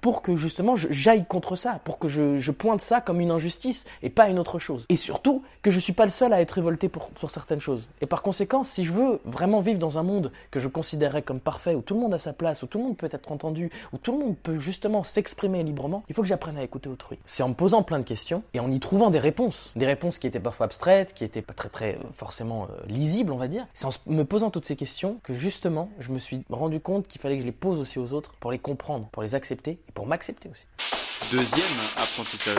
pour 0.01 0.23
que 0.23 0.37
justement 0.37 0.77
j'aille 0.77 1.25
contre 1.27 1.56
ça, 1.56 1.81
pour 1.85 1.99
que 1.99 2.09
je, 2.09 2.51
pointe 2.51 2.81
ça 2.81 3.01
comme 3.01 3.21
une 3.21 3.31
injustice 3.31 3.87
et 4.03 4.11
pas 4.11 4.29
une 4.29 4.39
autre 4.39 4.59
chose. 4.59 4.87
Et 4.89 4.97
surtout 4.97 5.43
que 5.62 5.71
je 5.71 5.79
suis 5.79 5.93
pas 5.93 6.05
le 6.05 6.11
seul 6.11 6.33
à 6.33 6.41
être 6.41 6.53
révolté 6.53 6.89
pour, 6.89 7.11
certaines 7.29 7.61
choses. 7.61 7.83
Et 8.01 8.06
par 8.06 8.23
conséquent, 8.23 8.65
si 8.65 8.85
je 8.85 8.93
veux 8.93 9.21
vraiment 9.25 9.61
vivre 9.61 9.79
dans 9.79 9.99
un 9.99 10.03
monde 10.03 10.31
que 10.51 10.61
je 10.61 10.69
considérerais 10.69 11.23
comme 11.23 11.41
parfait, 11.41 11.75
où 11.75 11.81
tout 11.81 11.95
le 11.95 12.01
monde 12.01 12.15
a 12.15 12.19
sa 12.19 12.33
place, 12.33 12.62
où 12.62 12.67
tout 12.67 12.79
le 12.79 12.85
monde 12.85 12.97
peut 12.97 13.09
être 13.11 13.33
entendu, 13.33 13.71
où 13.93 13.99
tout 13.99 14.12
le 14.12 14.19
monde 14.19 14.37
peut 14.37 14.59
justement 14.59 15.03
s'exprimer 15.03 15.62
librement, 15.62 16.05
il 16.09 16.15
faut 16.15 16.23
que 16.23 16.29
j'apprenne 16.29 16.59
à 16.59 16.62
écouter 16.62 16.89
autrui. 16.89 17.19
C'est 17.25 17.43
en 17.43 17.49
me 17.49 17.55
posant 17.55 17.83
plein 17.83 17.99
de 17.99 18.05
questions 18.05 18.43
et 18.53 18.61
en 18.61 18.71
y 18.71 18.79
trouvant 18.79 19.11
des 19.11 19.19
réponses, 19.19 19.73
des 19.75 19.87
réponses 19.87 20.19
qui 20.19 20.27
étaient 20.27 20.41
parfois 20.41 20.67
abstraites, 20.67 21.15
qui 21.15 21.25
étaient 21.25 21.43
pas 21.43 21.55
très 21.55 21.71
très 21.71 21.95
euh, 21.95 22.11
forcément 22.12 22.65
euh, 22.65 22.87
lisibles, 22.87 23.33
on 23.33 23.39
va 23.39 23.49
dire. 23.49 23.67
C'est 23.75 23.87
en 23.87 23.93
me 24.07 24.25
posant 24.25 24.50
toutes 24.50 24.67
ces 24.67 24.77
questions 24.77 25.19
que 25.23 25.35
justement 25.35 25.89
je 25.99 26.12
me 26.12 26.19
suis 26.19 26.45
rendu 26.50 26.79
compte 26.79 27.09
qu'il 27.09 27.21
fallait 27.21 27.37
que 27.37 27.43
je 27.43 27.47
les 27.47 27.53
pose 27.53 27.79
aussi 27.79 27.99
aux 27.99 28.12
autres 28.12 28.35
pour 28.41 28.53
les 28.53 28.59
comprendre, 28.59 29.09
pour 29.11 29.23
les 29.23 29.35
accepter 29.35 29.44
et 29.52 29.93
pour 29.94 30.06
m'accepter 30.06 30.49
aussi. 30.49 30.64
Deuxième 31.31 31.67
apprentissage. 31.96 32.58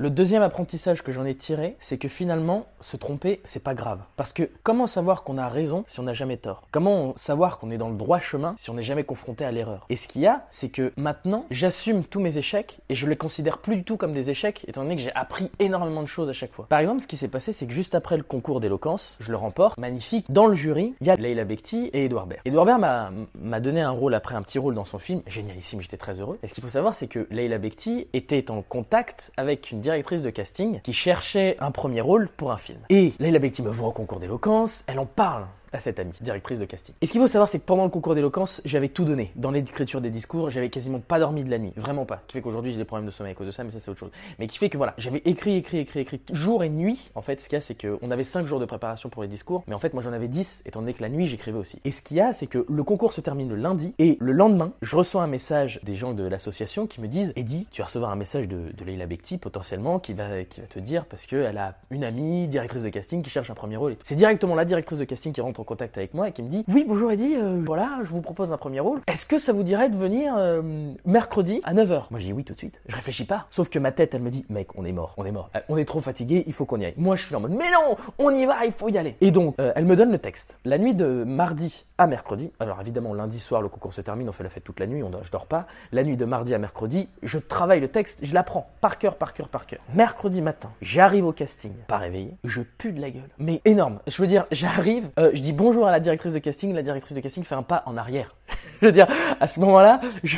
Le 0.00 0.08
deuxième 0.08 0.40
apprentissage 0.40 1.02
que 1.02 1.12
j'en 1.12 1.26
ai 1.26 1.34
tiré, 1.34 1.76
c'est 1.78 1.98
que 1.98 2.08
finalement, 2.08 2.64
se 2.80 2.96
tromper, 2.96 3.42
c'est 3.44 3.62
pas 3.62 3.74
grave. 3.74 4.00
Parce 4.16 4.32
que 4.32 4.48
comment 4.62 4.86
savoir 4.86 5.24
qu'on 5.24 5.36
a 5.36 5.46
raison 5.46 5.84
si 5.88 6.00
on 6.00 6.04
n'a 6.04 6.14
jamais 6.14 6.38
tort? 6.38 6.62
Comment 6.70 7.14
savoir 7.18 7.58
qu'on 7.58 7.70
est 7.70 7.76
dans 7.76 7.90
le 7.90 7.98
droit 7.98 8.18
chemin 8.18 8.54
si 8.56 8.70
on 8.70 8.74
n'est 8.74 8.82
jamais 8.82 9.04
confronté 9.04 9.44
à 9.44 9.52
l'erreur? 9.52 9.84
Et 9.90 9.96
ce 9.96 10.08
qu'il 10.08 10.22
y 10.22 10.26
a, 10.26 10.46
c'est 10.52 10.70
que 10.70 10.94
maintenant, 10.96 11.44
j'assume 11.50 12.02
tous 12.04 12.18
mes 12.18 12.38
échecs 12.38 12.80
et 12.88 12.94
je 12.94 13.06
les 13.06 13.16
considère 13.16 13.58
plus 13.58 13.76
du 13.76 13.84
tout 13.84 13.98
comme 13.98 14.14
des 14.14 14.30
échecs, 14.30 14.64
étant 14.66 14.84
donné 14.84 14.96
que 14.96 15.02
j'ai 15.02 15.14
appris 15.14 15.50
énormément 15.58 16.00
de 16.00 16.08
choses 16.08 16.30
à 16.30 16.32
chaque 16.32 16.54
fois. 16.54 16.64
Par 16.70 16.78
exemple, 16.78 17.02
ce 17.02 17.06
qui 17.06 17.18
s'est 17.18 17.28
passé, 17.28 17.52
c'est 17.52 17.66
que 17.66 17.74
juste 17.74 17.94
après 17.94 18.16
le 18.16 18.22
concours 18.22 18.60
d'éloquence, 18.60 19.18
je 19.20 19.30
le 19.30 19.36
remporte, 19.36 19.76
magnifique, 19.76 20.24
dans 20.30 20.46
le 20.46 20.54
jury, 20.54 20.94
il 21.02 21.08
y 21.08 21.10
a 21.10 21.16
Leila 21.16 21.44
Bekti 21.44 21.90
et 21.92 22.06
Edouard 22.06 22.26
Baird. 22.26 22.40
Edouard 22.46 22.64
Baird 22.64 23.12
m'a 23.34 23.60
donné 23.60 23.82
un 23.82 23.90
rôle 23.90 24.14
après 24.14 24.34
un 24.34 24.40
petit 24.40 24.58
rôle 24.58 24.74
dans 24.74 24.86
son 24.86 24.98
film, 24.98 25.20
génialissime, 25.26 25.82
j'étais 25.82 25.98
très 25.98 26.14
heureux. 26.14 26.38
Et 26.42 26.46
ce 26.46 26.54
qu'il 26.54 26.64
faut 26.64 26.70
savoir, 26.70 26.94
c'est 26.94 27.06
que 27.06 27.26
Leila 27.30 27.58
Bekti 27.58 28.06
était 28.14 28.50
en 28.50 28.62
contact 28.62 29.30
avec 29.36 29.70
une 29.70 29.82
directrice 29.90 30.22
de 30.22 30.30
casting 30.30 30.80
qui 30.82 30.92
cherchait 30.92 31.56
un 31.58 31.72
premier 31.72 32.00
rôle 32.00 32.28
pour 32.28 32.52
un 32.52 32.56
film. 32.56 32.78
Et 32.90 33.12
Leila 33.18 33.40
Bekti 33.40 33.62
me 33.62 33.70
voit 33.70 33.88
au 33.88 33.92
concours 33.92 34.20
d'éloquence, 34.20 34.84
elle 34.86 35.00
en 35.00 35.06
parle 35.06 35.46
à 35.72 35.80
cette 35.80 35.98
amie, 35.98 36.12
directrice 36.20 36.58
de 36.58 36.64
casting. 36.64 36.94
Et 37.00 37.06
ce 37.06 37.12
qu'il 37.12 37.20
faut 37.20 37.26
savoir, 37.26 37.48
c'est 37.48 37.58
que 37.58 37.64
pendant 37.64 37.84
le 37.84 37.90
concours 37.90 38.14
d'éloquence, 38.14 38.60
j'avais 38.64 38.88
tout 38.88 39.04
donné. 39.04 39.32
Dans 39.36 39.50
l'écriture 39.50 40.00
des 40.00 40.10
discours, 40.10 40.50
j'avais 40.50 40.70
quasiment 40.70 41.00
pas 41.00 41.18
dormi 41.18 41.44
de 41.44 41.50
la 41.50 41.58
nuit. 41.58 41.72
Vraiment 41.76 42.04
pas. 42.04 42.22
Qui 42.26 42.34
fait 42.34 42.42
qu'aujourd'hui, 42.42 42.72
j'ai 42.72 42.78
des 42.78 42.84
problèmes 42.84 43.06
de 43.06 43.12
sommeil 43.12 43.32
à 43.32 43.34
cause 43.34 43.46
de 43.46 43.52
ça, 43.52 43.64
mais 43.64 43.70
ça, 43.70 43.80
c'est 43.80 43.90
autre 43.90 44.00
chose. 44.00 44.10
Mais 44.38 44.46
qui 44.46 44.58
fait 44.58 44.68
que 44.68 44.76
voilà, 44.76 44.94
j'avais 44.98 45.22
écrit, 45.24 45.56
écrit, 45.56 45.78
écrit, 45.78 46.00
écrit, 46.00 46.20
jour 46.32 46.64
et 46.64 46.68
nuit. 46.68 47.10
En 47.14 47.22
fait, 47.22 47.40
ce 47.40 47.48
qu'il 47.48 47.56
y 47.56 47.58
a, 47.58 47.60
c'est 47.60 47.74
qu'on 47.74 48.10
avait 48.10 48.24
5 48.24 48.46
jours 48.46 48.60
de 48.60 48.64
préparation 48.64 49.08
pour 49.08 49.22
les 49.22 49.28
discours, 49.28 49.62
mais 49.66 49.74
en 49.74 49.78
fait, 49.78 49.94
moi, 49.94 50.02
j'en 50.02 50.12
avais 50.12 50.28
10, 50.28 50.62
étant 50.66 50.80
donné 50.80 50.94
que 50.94 51.02
la 51.02 51.08
nuit, 51.08 51.26
j'écrivais 51.26 51.58
aussi. 51.58 51.80
Et 51.84 51.92
ce 51.92 52.02
qu'il 52.02 52.16
y 52.16 52.20
a, 52.20 52.32
c'est 52.32 52.46
que 52.46 52.64
le 52.68 52.84
concours 52.84 53.12
se 53.12 53.20
termine 53.20 53.48
le 53.48 53.56
lundi, 53.56 53.94
et 53.98 54.16
le 54.20 54.32
lendemain, 54.32 54.72
je 54.82 54.96
reçois 54.96 55.22
un 55.22 55.26
message 55.26 55.80
des 55.82 55.94
gens 55.94 56.12
de 56.12 56.24
l'association 56.24 56.86
qui 56.86 57.00
me 57.00 57.08
disent 57.08 57.32
Eddie, 57.36 57.66
tu 57.70 57.82
vas 57.82 57.86
recevoir 57.86 58.10
un 58.10 58.16
message 58.16 58.48
de, 58.48 58.72
de 58.76 58.84
Leila 58.84 59.06
Bekti, 59.06 59.38
potentiellement, 59.38 59.98
qui 59.98 60.14
va, 60.14 60.44
qui 60.44 60.60
va 60.60 60.66
te 60.66 60.78
dire, 60.78 61.06
parce 61.06 61.26
qu'elle 61.26 61.58
a 61.58 61.76
une 61.90 62.04
amie, 62.04 62.48
directrice 62.48 62.82
de 62.82 62.88
casting, 62.88 63.22
qui 63.22 63.30
cherche 63.30 63.50
un 63.50 63.54
premier 63.54 63.76
rôle. 63.76 63.96
C'est 64.02 64.16
directement 64.16 64.54
la 64.54 64.64
directrice 64.64 64.98
de 64.98 65.04
casting 65.04 65.32
qui 65.32 65.40
rentre 65.40 65.59
en 65.60 65.64
contact 65.64 65.98
avec 65.98 66.14
moi 66.14 66.28
et 66.28 66.42
me 66.42 66.48
dit 66.48 66.64
Oui, 66.68 66.84
bonjour 66.88 67.12
Eddie, 67.12 67.36
euh, 67.36 67.62
voilà, 67.66 67.98
je 68.02 68.08
vous 68.08 68.22
propose 68.22 68.52
un 68.52 68.56
premier 68.56 68.80
rôle. 68.80 69.00
Est-ce 69.06 69.26
que 69.26 69.38
ça 69.38 69.52
vous 69.52 69.62
dirait 69.62 69.90
de 69.90 69.96
venir 69.96 70.34
euh, 70.36 70.92
mercredi 71.04 71.60
à 71.64 71.74
9h 71.74 72.04
Moi, 72.10 72.18
je 72.18 72.24
dis 72.24 72.32
oui 72.32 72.44
tout 72.44 72.54
de 72.54 72.58
suite. 72.58 72.80
Je 72.88 72.96
réfléchis 72.96 73.26
pas. 73.26 73.46
Sauf 73.50 73.68
que 73.68 73.78
ma 73.78 73.92
tête, 73.92 74.14
elle 74.14 74.22
me 74.22 74.30
dit 74.30 74.46
Mec, 74.48 74.68
on 74.76 74.84
est 74.86 74.92
mort, 74.92 75.14
on 75.18 75.24
est 75.26 75.32
mort. 75.32 75.50
Euh, 75.54 75.60
on 75.68 75.76
est 75.76 75.84
trop 75.84 76.00
fatigué, 76.00 76.44
il 76.46 76.52
faut 76.54 76.64
qu'on 76.64 76.80
y 76.80 76.86
aille. 76.86 76.94
Moi, 76.96 77.16
je 77.16 77.26
suis 77.26 77.34
en 77.34 77.40
mode 77.40 77.52
Mais 77.52 77.70
non, 77.70 77.96
on 78.18 78.30
y 78.30 78.46
va, 78.46 78.64
il 78.64 78.72
faut 78.72 78.88
y 78.88 78.96
aller. 78.96 79.16
Et 79.20 79.30
donc, 79.30 79.54
elle 79.58 79.84
me 79.84 79.96
donne 79.96 80.10
le 80.10 80.18
texte. 80.18 80.58
La 80.64 80.78
nuit 80.78 80.94
de 80.94 81.24
mardi 81.24 81.84
à 82.00 82.06
mercredi, 82.06 82.50
alors 82.60 82.80
évidemment, 82.80 83.12
lundi 83.12 83.38
soir, 83.38 83.60
le 83.60 83.68
concours 83.68 83.92
se 83.92 84.00
termine, 84.00 84.26
on 84.26 84.32
fait 84.32 84.42
la 84.42 84.48
fête 84.48 84.64
toute 84.64 84.80
la 84.80 84.86
nuit, 84.86 85.02
on 85.02 85.10
je 85.22 85.30
dors 85.30 85.44
pas. 85.44 85.66
La 85.92 86.02
nuit 86.02 86.16
de 86.16 86.24
mardi 86.24 86.54
à 86.54 86.58
mercredi, 86.58 87.10
je 87.22 87.38
travaille 87.38 87.78
le 87.78 87.88
texte, 87.88 88.20
je 88.22 88.32
l'apprends 88.32 88.70
par 88.80 88.96
cœur, 88.96 89.16
par 89.16 89.34
cœur, 89.34 89.48
par 89.48 89.66
cœur. 89.66 89.80
Mercredi 89.92 90.40
matin, 90.40 90.70
j'arrive 90.80 91.26
au 91.26 91.32
casting, 91.32 91.74
pas 91.88 91.98
réveillé, 91.98 92.38
je 92.42 92.62
pue 92.62 92.92
de 92.92 93.02
la 93.02 93.10
gueule. 93.10 93.28
Mais 93.36 93.60
énorme. 93.66 93.98
Je 94.06 94.22
veux 94.22 94.28
dire, 94.28 94.46
j'arrive, 94.50 95.10
je 95.18 95.42
dis 95.42 95.52
bonjour 95.52 95.86
à 95.86 95.90
la 95.90 96.00
directrice 96.00 96.32
de 96.32 96.38
casting, 96.38 96.72
la 96.72 96.82
directrice 96.82 97.14
de 97.14 97.20
casting 97.20 97.44
fait 97.44 97.54
un 97.54 97.62
pas 97.62 97.82
en 97.84 97.98
arrière. 97.98 98.34
Je 98.80 98.86
veux 98.86 98.92
dire, 98.92 99.06
à 99.38 99.46
ce 99.46 99.60
moment-là, 99.60 100.00
je, 100.24 100.36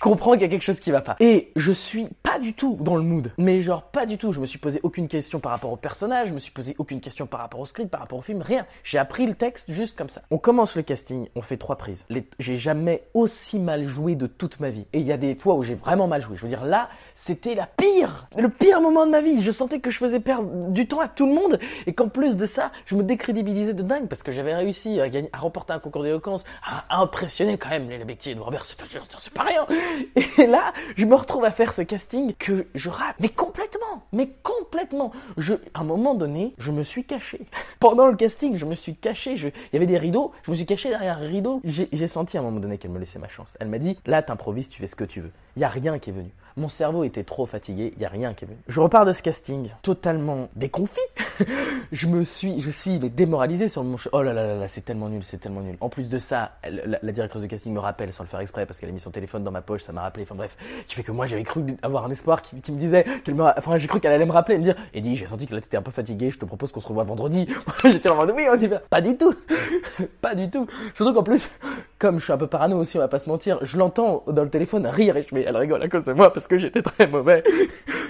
comprends 0.00 0.32
qu'il 0.32 0.42
y 0.42 0.44
a 0.44 0.48
quelque 0.48 0.62
chose 0.62 0.80
qui 0.80 0.90
va 0.90 1.00
pas. 1.00 1.16
Et 1.20 1.52
je 1.56 1.72
suis 1.72 2.08
pas 2.22 2.38
du 2.38 2.52
tout 2.52 2.78
dans 2.80 2.96
le 2.96 3.02
mood. 3.02 3.32
Mais 3.38 3.60
genre 3.60 3.82
pas 3.82 4.06
du 4.06 4.18
tout. 4.18 4.32
Je 4.32 4.40
me 4.40 4.46
suis 4.46 4.58
posé 4.58 4.80
aucune 4.82 5.08
question 5.08 5.40
par 5.40 5.52
rapport 5.52 5.72
au 5.72 5.76
personnage, 5.76 6.28
je 6.28 6.34
me 6.34 6.38
suis 6.38 6.52
posé 6.52 6.74
aucune 6.78 7.00
question 7.00 7.26
par 7.26 7.40
rapport 7.40 7.60
au 7.60 7.66
script, 7.66 7.90
par 7.90 8.00
rapport 8.00 8.18
au 8.18 8.22
film, 8.22 8.42
rien. 8.42 8.66
J'ai 8.84 8.98
appris 8.98 9.26
le 9.26 9.34
texte 9.34 9.70
juste 9.72 9.96
comme 9.96 10.08
ça. 10.08 10.22
On 10.30 10.38
commence 10.38 10.76
le 10.76 10.82
casting, 10.82 11.28
on 11.34 11.42
fait 11.42 11.56
trois 11.56 11.76
prises. 11.76 12.06
J'ai 12.38 12.56
jamais 12.56 13.04
aussi 13.14 13.58
mal 13.58 13.86
joué 13.88 14.14
de 14.14 14.26
toute 14.26 14.60
ma 14.60 14.70
vie. 14.70 14.86
Et 14.92 15.00
il 15.00 15.06
y 15.06 15.12
a 15.12 15.16
des 15.16 15.34
fois 15.34 15.54
où 15.54 15.62
j'ai 15.62 15.74
vraiment 15.74 16.06
mal 16.06 16.22
joué. 16.22 16.36
Je 16.36 16.42
veux 16.42 16.48
dire, 16.48 16.64
là, 16.64 16.88
c'était 17.22 17.54
la 17.54 17.66
pire, 17.66 18.26
le 18.34 18.48
pire 18.48 18.80
moment 18.80 19.04
de 19.04 19.10
ma 19.10 19.20
vie. 19.20 19.42
Je 19.42 19.50
sentais 19.50 19.78
que 19.78 19.90
je 19.90 19.98
faisais 19.98 20.20
perdre 20.20 20.70
du 20.70 20.88
temps 20.88 21.00
à 21.00 21.08
tout 21.08 21.26
le 21.26 21.34
monde 21.34 21.58
et 21.86 21.92
qu'en 21.92 22.08
plus 22.08 22.34
de 22.34 22.46
ça, 22.46 22.72
je 22.86 22.94
me 22.94 23.02
décrédibilisais 23.02 23.74
de 23.74 23.82
dingue 23.82 24.08
parce 24.08 24.22
que 24.22 24.32
j'avais 24.32 24.54
réussi 24.54 24.98
à, 25.02 25.10
gagner, 25.10 25.28
à 25.34 25.38
remporter 25.38 25.74
un 25.74 25.80
concours 25.80 26.02
d'éloquence, 26.02 26.44
à 26.64 27.02
impressionner 27.02 27.58
quand 27.58 27.68
même 27.68 27.90
les 27.90 28.02
Betty 28.06 28.30
et 28.30 28.34
Robert. 28.34 28.64
C'est 28.64 29.34
pas 29.34 29.42
rien. 29.42 29.66
Et 30.38 30.46
là, 30.46 30.72
je 30.96 31.04
me 31.04 31.14
retrouve 31.14 31.44
à 31.44 31.50
faire 31.50 31.74
ce 31.74 31.82
casting 31.82 32.32
que 32.38 32.66
je 32.74 32.88
rate, 32.88 33.16
mais 33.20 33.28
complètement, 33.28 34.06
mais 34.12 34.30
complètement. 34.42 35.12
Je, 35.36 35.52
à 35.74 35.80
un 35.80 35.84
moment 35.84 36.14
donné, 36.14 36.54
je 36.56 36.70
me 36.70 36.82
suis 36.82 37.04
caché. 37.04 37.42
Pendant 37.80 38.06
le 38.06 38.16
casting, 38.16 38.56
je 38.56 38.64
me 38.64 38.74
suis 38.74 38.96
caché. 38.96 39.34
Il 39.34 39.52
y 39.74 39.76
avait 39.76 39.86
des 39.86 39.98
rideaux, 39.98 40.32
je 40.42 40.52
me 40.52 40.56
suis 40.56 40.66
caché 40.66 40.88
derrière 40.88 41.18
un 41.18 41.26
rideau. 41.26 41.60
J'ai 41.64 42.06
senti 42.06 42.38
à 42.38 42.40
un 42.40 42.44
moment 42.44 42.60
donné 42.60 42.78
qu'elle 42.78 42.92
me 42.92 42.98
laissait 42.98 43.18
ma 43.18 43.28
chance. 43.28 43.52
Elle 43.60 43.68
m'a 43.68 43.78
dit, 43.78 43.98
là, 44.06 44.22
t'improvises, 44.22 44.70
tu 44.70 44.80
fais 44.80 44.86
ce 44.86 44.96
que 44.96 45.04
tu 45.04 45.20
veux. 45.20 45.32
Il 45.56 45.60
y 45.60 45.64
a 45.66 45.68
rien 45.68 45.98
qui 45.98 46.08
est 46.08 46.14
venu. 46.14 46.30
Mon 46.60 46.68
cerveau 46.68 47.04
était 47.04 47.24
trop 47.24 47.46
fatigué, 47.46 47.94
il 47.96 48.02
y 48.02 48.04
a 48.04 48.10
rien 48.10 48.34
qui 48.34 48.44
est 48.44 48.48
venu. 48.48 48.58
Je 48.68 48.80
repars 48.80 49.06
de 49.06 49.14
ce 49.14 49.22
casting 49.22 49.70
totalement 49.80 50.50
déconfit. 50.56 51.00
je 51.92 52.06
me 52.06 52.22
suis, 52.22 52.60
je 52.60 52.70
suis 52.70 52.98
démoralisé 52.98 53.68
sur 53.68 53.82
mon. 53.82 53.96
Oh 54.12 54.20
là 54.20 54.34
là 54.34 54.46
là 54.46 54.56
là, 54.56 54.68
c'est 54.68 54.82
tellement 54.82 55.08
nul, 55.08 55.24
c'est 55.24 55.38
tellement 55.38 55.62
nul. 55.62 55.78
En 55.80 55.88
plus 55.88 56.10
de 56.10 56.18
ça, 56.18 56.52
la, 56.62 57.12
directrice 57.12 57.40
de 57.40 57.46
casting 57.46 57.72
me 57.72 57.80
rappelle 57.80 58.12
sans 58.12 58.24
le 58.24 58.28
faire 58.28 58.40
exprès 58.40 58.66
parce 58.66 58.78
qu'elle 58.78 58.90
a 58.90 58.92
mis 58.92 59.00
son 59.00 59.10
téléphone 59.10 59.42
dans 59.42 59.50
ma 59.50 59.62
poche, 59.62 59.80
ça 59.80 59.94
m'a 59.94 60.02
rappelé. 60.02 60.24
Enfin 60.24 60.34
bref, 60.34 60.54
qui 60.86 60.96
fait 60.96 61.02
que 61.02 61.12
moi 61.12 61.26
j'avais 61.26 61.44
cru 61.44 61.64
avoir 61.80 62.04
un 62.04 62.10
espoir 62.10 62.42
qui, 62.42 62.56
me 62.56 62.78
disait 62.78 63.06
qu'elle 63.24 63.36
me, 63.36 63.42
enfin 63.42 63.78
j'ai 63.78 63.88
cru 63.88 63.98
qu'elle 63.98 64.12
allait 64.12 64.26
me 64.26 64.32
rappeler, 64.32 64.58
me 64.58 64.62
dire, 64.62 64.76
Eddie, 64.92 65.16
j'ai 65.16 65.28
senti 65.28 65.46
que 65.46 65.54
là 65.54 65.62
un 65.72 65.82
peu 65.82 65.90
fatigué, 65.90 66.30
je 66.30 66.38
te 66.38 66.44
propose 66.44 66.72
qu'on 66.72 66.80
se 66.80 66.88
revoie 66.88 67.04
vendredi. 67.04 67.48
J'étais 67.84 68.10
en 68.10 68.16
mode 68.16 68.34
oui, 68.36 68.44
on 68.52 68.60
y 68.60 68.66
va. 68.66 68.80
Pas 68.80 69.00
du 69.00 69.16
tout, 69.16 69.34
pas 70.20 70.34
du 70.34 70.50
tout. 70.50 70.66
Surtout 70.92 71.14
qu'en 71.14 71.22
plus, 71.22 71.48
comme 72.00 72.18
je 72.18 72.24
suis 72.24 72.32
un 72.32 72.38
peu 72.38 72.46
parano 72.46 72.78
aussi, 72.78 72.96
on 72.96 73.00
va 73.00 73.08
pas 73.08 73.18
se 73.18 73.28
mentir, 73.28 73.58
je 73.62 73.76
l'entends 73.76 74.24
dans 74.26 74.42
le 74.42 74.48
téléphone 74.48 74.86
rire 74.86 75.16
et 75.18 75.22
je 75.22 75.28
fais, 75.28 75.44
elle 75.46 75.56
rigole 75.56 75.82
à 75.82 75.88
cause 75.88 76.04
de 76.04 76.14
moi 76.14 76.32
parce 76.32 76.48
que 76.48 76.58
j'étais 76.58 76.82
très 76.82 77.06
mauvais. 77.06 77.44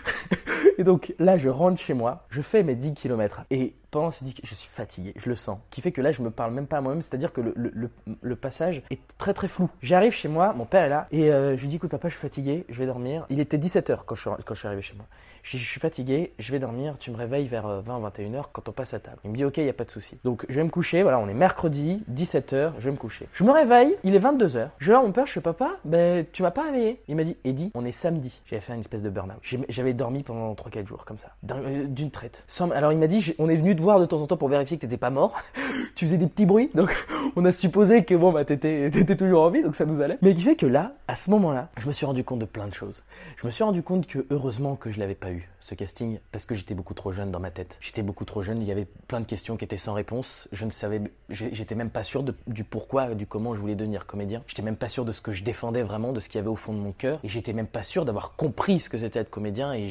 et 0.79 0.85
donc 0.85 1.13
là, 1.19 1.37
je 1.37 1.49
rentre 1.49 1.81
chez 1.81 1.93
moi, 1.93 2.25
je 2.31 2.41
fais 2.41 2.63
mes 2.63 2.77
10 2.77 2.95
km 2.95 3.43
et 3.51 3.75
pendant 3.91 4.11
ces 4.11 4.25
10 4.25 4.35
je 4.43 4.55
suis 4.55 4.69
fatigué, 4.69 5.13
je 5.17 5.29
le 5.29 5.35
sens. 5.35 5.59
Qui 5.71 5.81
fait 5.81 5.93
que 5.93 6.01
là, 6.01 6.13
je 6.13 6.23
me 6.23 6.31
parle 6.31 6.53
même 6.53 6.67
pas 6.67 6.79
à 6.79 6.81
moi-même, 6.81 7.03
c'est-à-dire 7.03 7.33
que 7.33 7.41
le, 7.41 7.55
le, 7.57 8.37
passage 8.37 8.83
est 8.91 9.01
très 9.19 9.35
très 9.35 9.49
flou. 9.49 9.69
J'arrive 9.83 10.13
chez 10.13 10.29
moi, 10.29 10.55
mon 10.55 10.65
père 10.65 10.85
est 10.85 10.89
là 10.89 11.07
et 11.11 11.31
euh, 11.31 11.57
je 11.57 11.63
lui 11.63 11.69
dis, 11.69 11.77
écoute 11.77 11.91
papa, 11.91 12.09
je 12.09 12.15
suis 12.15 12.23
fatigué, 12.23 12.65
je 12.69 12.79
vais 12.79 12.87
dormir. 12.87 13.27
Il 13.29 13.41
était 13.41 13.59
17h 13.59 14.01
quand 14.07 14.15
je, 14.15 14.31
quand 14.45 14.55
je 14.55 14.59
suis 14.59 14.67
arrivé 14.67 14.83
chez 14.83 14.95
moi. 14.95 15.07
Je, 15.43 15.57
je 15.57 15.65
suis 15.65 15.81
fatigué, 15.81 16.33
je 16.39 16.53
vais 16.53 16.59
dormir, 16.59 16.97
tu 16.99 17.11
me 17.11 17.17
réveilles 17.17 17.49
vers 17.49 17.83
20-21h 17.83 18.37
euh, 18.37 18.43
quand 18.53 18.69
on 18.69 18.73
passe 18.73 18.95
à 18.95 19.01
table. 19.01 19.19
Il 19.25 19.31
me 19.31 19.37
dit 19.37 19.45
ok, 19.45 19.59
il 19.59 19.65
n'y 19.65 19.71
a 19.71 19.75
pas 19.75 19.85
de 19.85 19.91
souci. 19.91 20.19
Donc 20.25 20.45
je 20.49 20.55
vais 20.55 20.65
me 20.65 20.71
coucher, 20.71 21.03
voilà, 21.03 21.19
on 21.19 21.29
est 21.29 21.35
mercredi, 21.35 22.03
17h, 22.11 22.73
je 22.79 22.85
vais 22.85 22.91
me 22.91 22.97
coucher. 22.97 23.27
Je 23.33 23.45
me 23.45 23.51
réveille, 23.51 23.97
il 24.05 24.15
est 24.15 24.19
22h. 24.19 24.69
Je 24.79 24.93
vais 24.93 24.99
mon 24.99 25.13
père, 25.13 25.27
je 25.27 25.33
fais 25.33 25.41
papa, 25.41 25.73
ben 25.85 26.27
tu 26.33 26.43
m'as 26.43 26.51
pas 26.51 26.65
réveillé. 26.65 27.01
Il 27.09 27.17
m'a 27.17 27.25
dit 27.25 27.37
Eddie, 27.45 27.71
on 27.75 27.85
est 27.85 27.93
samedi. 27.93 28.41
J'avais 28.47 28.61
fait 28.61 28.75
une 28.75 28.81
espèce 28.81 29.03
de 29.03 29.11
burn-out. 29.11 29.41
J'avais 29.69 29.93
dormi 29.93 30.23
pendant 30.23 30.53
3-4 30.55 30.87
jours 30.87 31.05
comme 31.05 31.19
ça, 31.19 31.31
euh, 31.51 31.85
d'une 31.87 32.11
traite. 32.11 32.45
Alors 32.75 32.93
il 32.93 32.99
m'a 32.99 33.07
dit 33.07 33.35
on 33.39 33.49
est 33.49 33.57
venu 33.57 33.75
voir 33.81 34.01
de 34.01 34.07
temps 34.07 34.21
en 34.21 34.27
temps 34.27 34.37
pour 34.37 34.49
vérifier 34.49 34.77
que 34.77 34.83
t'étais 34.83 34.97
pas 34.97 35.11
mort. 35.11 35.35
tu 35.95 36.07
faisais 36.07 36.19
des 36.19 36.27
petits 36.27 36.47
bruits, 36.47 36.71
donc 36.75 36.95
on 37.37 37.45
a 37.45 37.53
supposé 37.53 38.05
que 38.05 38.15
bon 38.15 38.33
bah 38.33 38.45
t'étais 38.47 39.17
toujours 39.17 39.43
en 39.43 39.51
vie, 39.51 39.63
donc 39.63 39.77
ça 39.77 39.87
nous 39.87 40.01
allait. 40.01 40.19
Mais 40.23 40.35
qui 40.35 40.43
fait 40.43 40.57
que 40.57 40.67
là, 40.67 40.95
à 41.09 41.17
ce 41.17 41.31
moment-là, 41.31 41.69
je 41.79 41.87
me 41.87 41.93
suis 41.93 42.07
rendu 42.07 42.25
compte 42.25 42.41
de 42.41 42.45
plein 42.45 42.67
de 42.67 42.75
choses. 42.75 43.03
Je 43.37 43.47
me 43.47 43.51
suis 43.51 43.65
rendu 43.65 43.83
compte 43.83 44.07
que 44.07 44.27
heureusement 44.31 44.77
que 44.77 44.91
je 44.91 44.99
l'avais 44.99 45.15
pas 45.15 45.31
eu 45.31 45.49
ce 45.61 45.75
casting 45.75 46.19
parce 46.33 46.45
que 46.45 46.55
j'étais 46.55 46.75
beaucoup 46.75 46.95
trop 46.95 47.13
jeune 47.13 47.31
dans 47.31 47.41
ma 47.41 47.51
tête. 47.51 47.77
J'étais 47.81 48.03
beaucoup 48.03 48.25
trop 48.25 48.43
jeune, 48.43 48.61
il 48.61 48.69
y 48.69 48.73
avait 48.73 48.87
plein 49.07 49.21
de 49.21 49.27
questions 49.27 49.57
qui 49.57 49.65
étaient 49.65 49.77
sans 49.77 49.93
réponse. 49.93 50.49
Je 50.53 50.65
ne 50.65 50.71
savais, 50.71 51.03
j'étais 51.29 51.75
même 51.75 51.91
pas 51.91 52.03
sûr 52.03 52.25
du 52.47 52.65
pourquoi, 52.65 53.15
du 53.15 53.27
comment 53.27 53.55
je 53.55 53.61
voulais 53.61 53.75
devenir 53.75 54.07
comédien. 54.07 54.43
J'étais 54.47 54.63
même 54.63 54.77
pas 54.77 54.89
sûr 54.89 55.05
de 55.05 55.13
ce 55.13 55.21
que 55.21 55.33
je 55.33 55.45
défendais 55.45 55.83
vraiment, 55.83 56.13
de 56.13 56.21
ce 56.21 56.29
qu'il 56.29 56.39
y 56.39 56.41
avait 56.41 56.49
au 56.49 56.57
fond 56.57 56.73
de 56.73 56.79
mon 56.79 56.93
cœur. 56.93 57.21
Et 57.23 57.29
j'étais 57.29 57.53
même 57.53 57.67
pas 57.67 57.83
sûr 57.83 58.05
d'avoir 58.05 58.37
compris 58.37 58.81
ce 58.81 58.89
que 58.89 58.99
c'était 58.99 59.21
être 59.21 59.31
comédien 59.31 59.73
et 59.73 59.89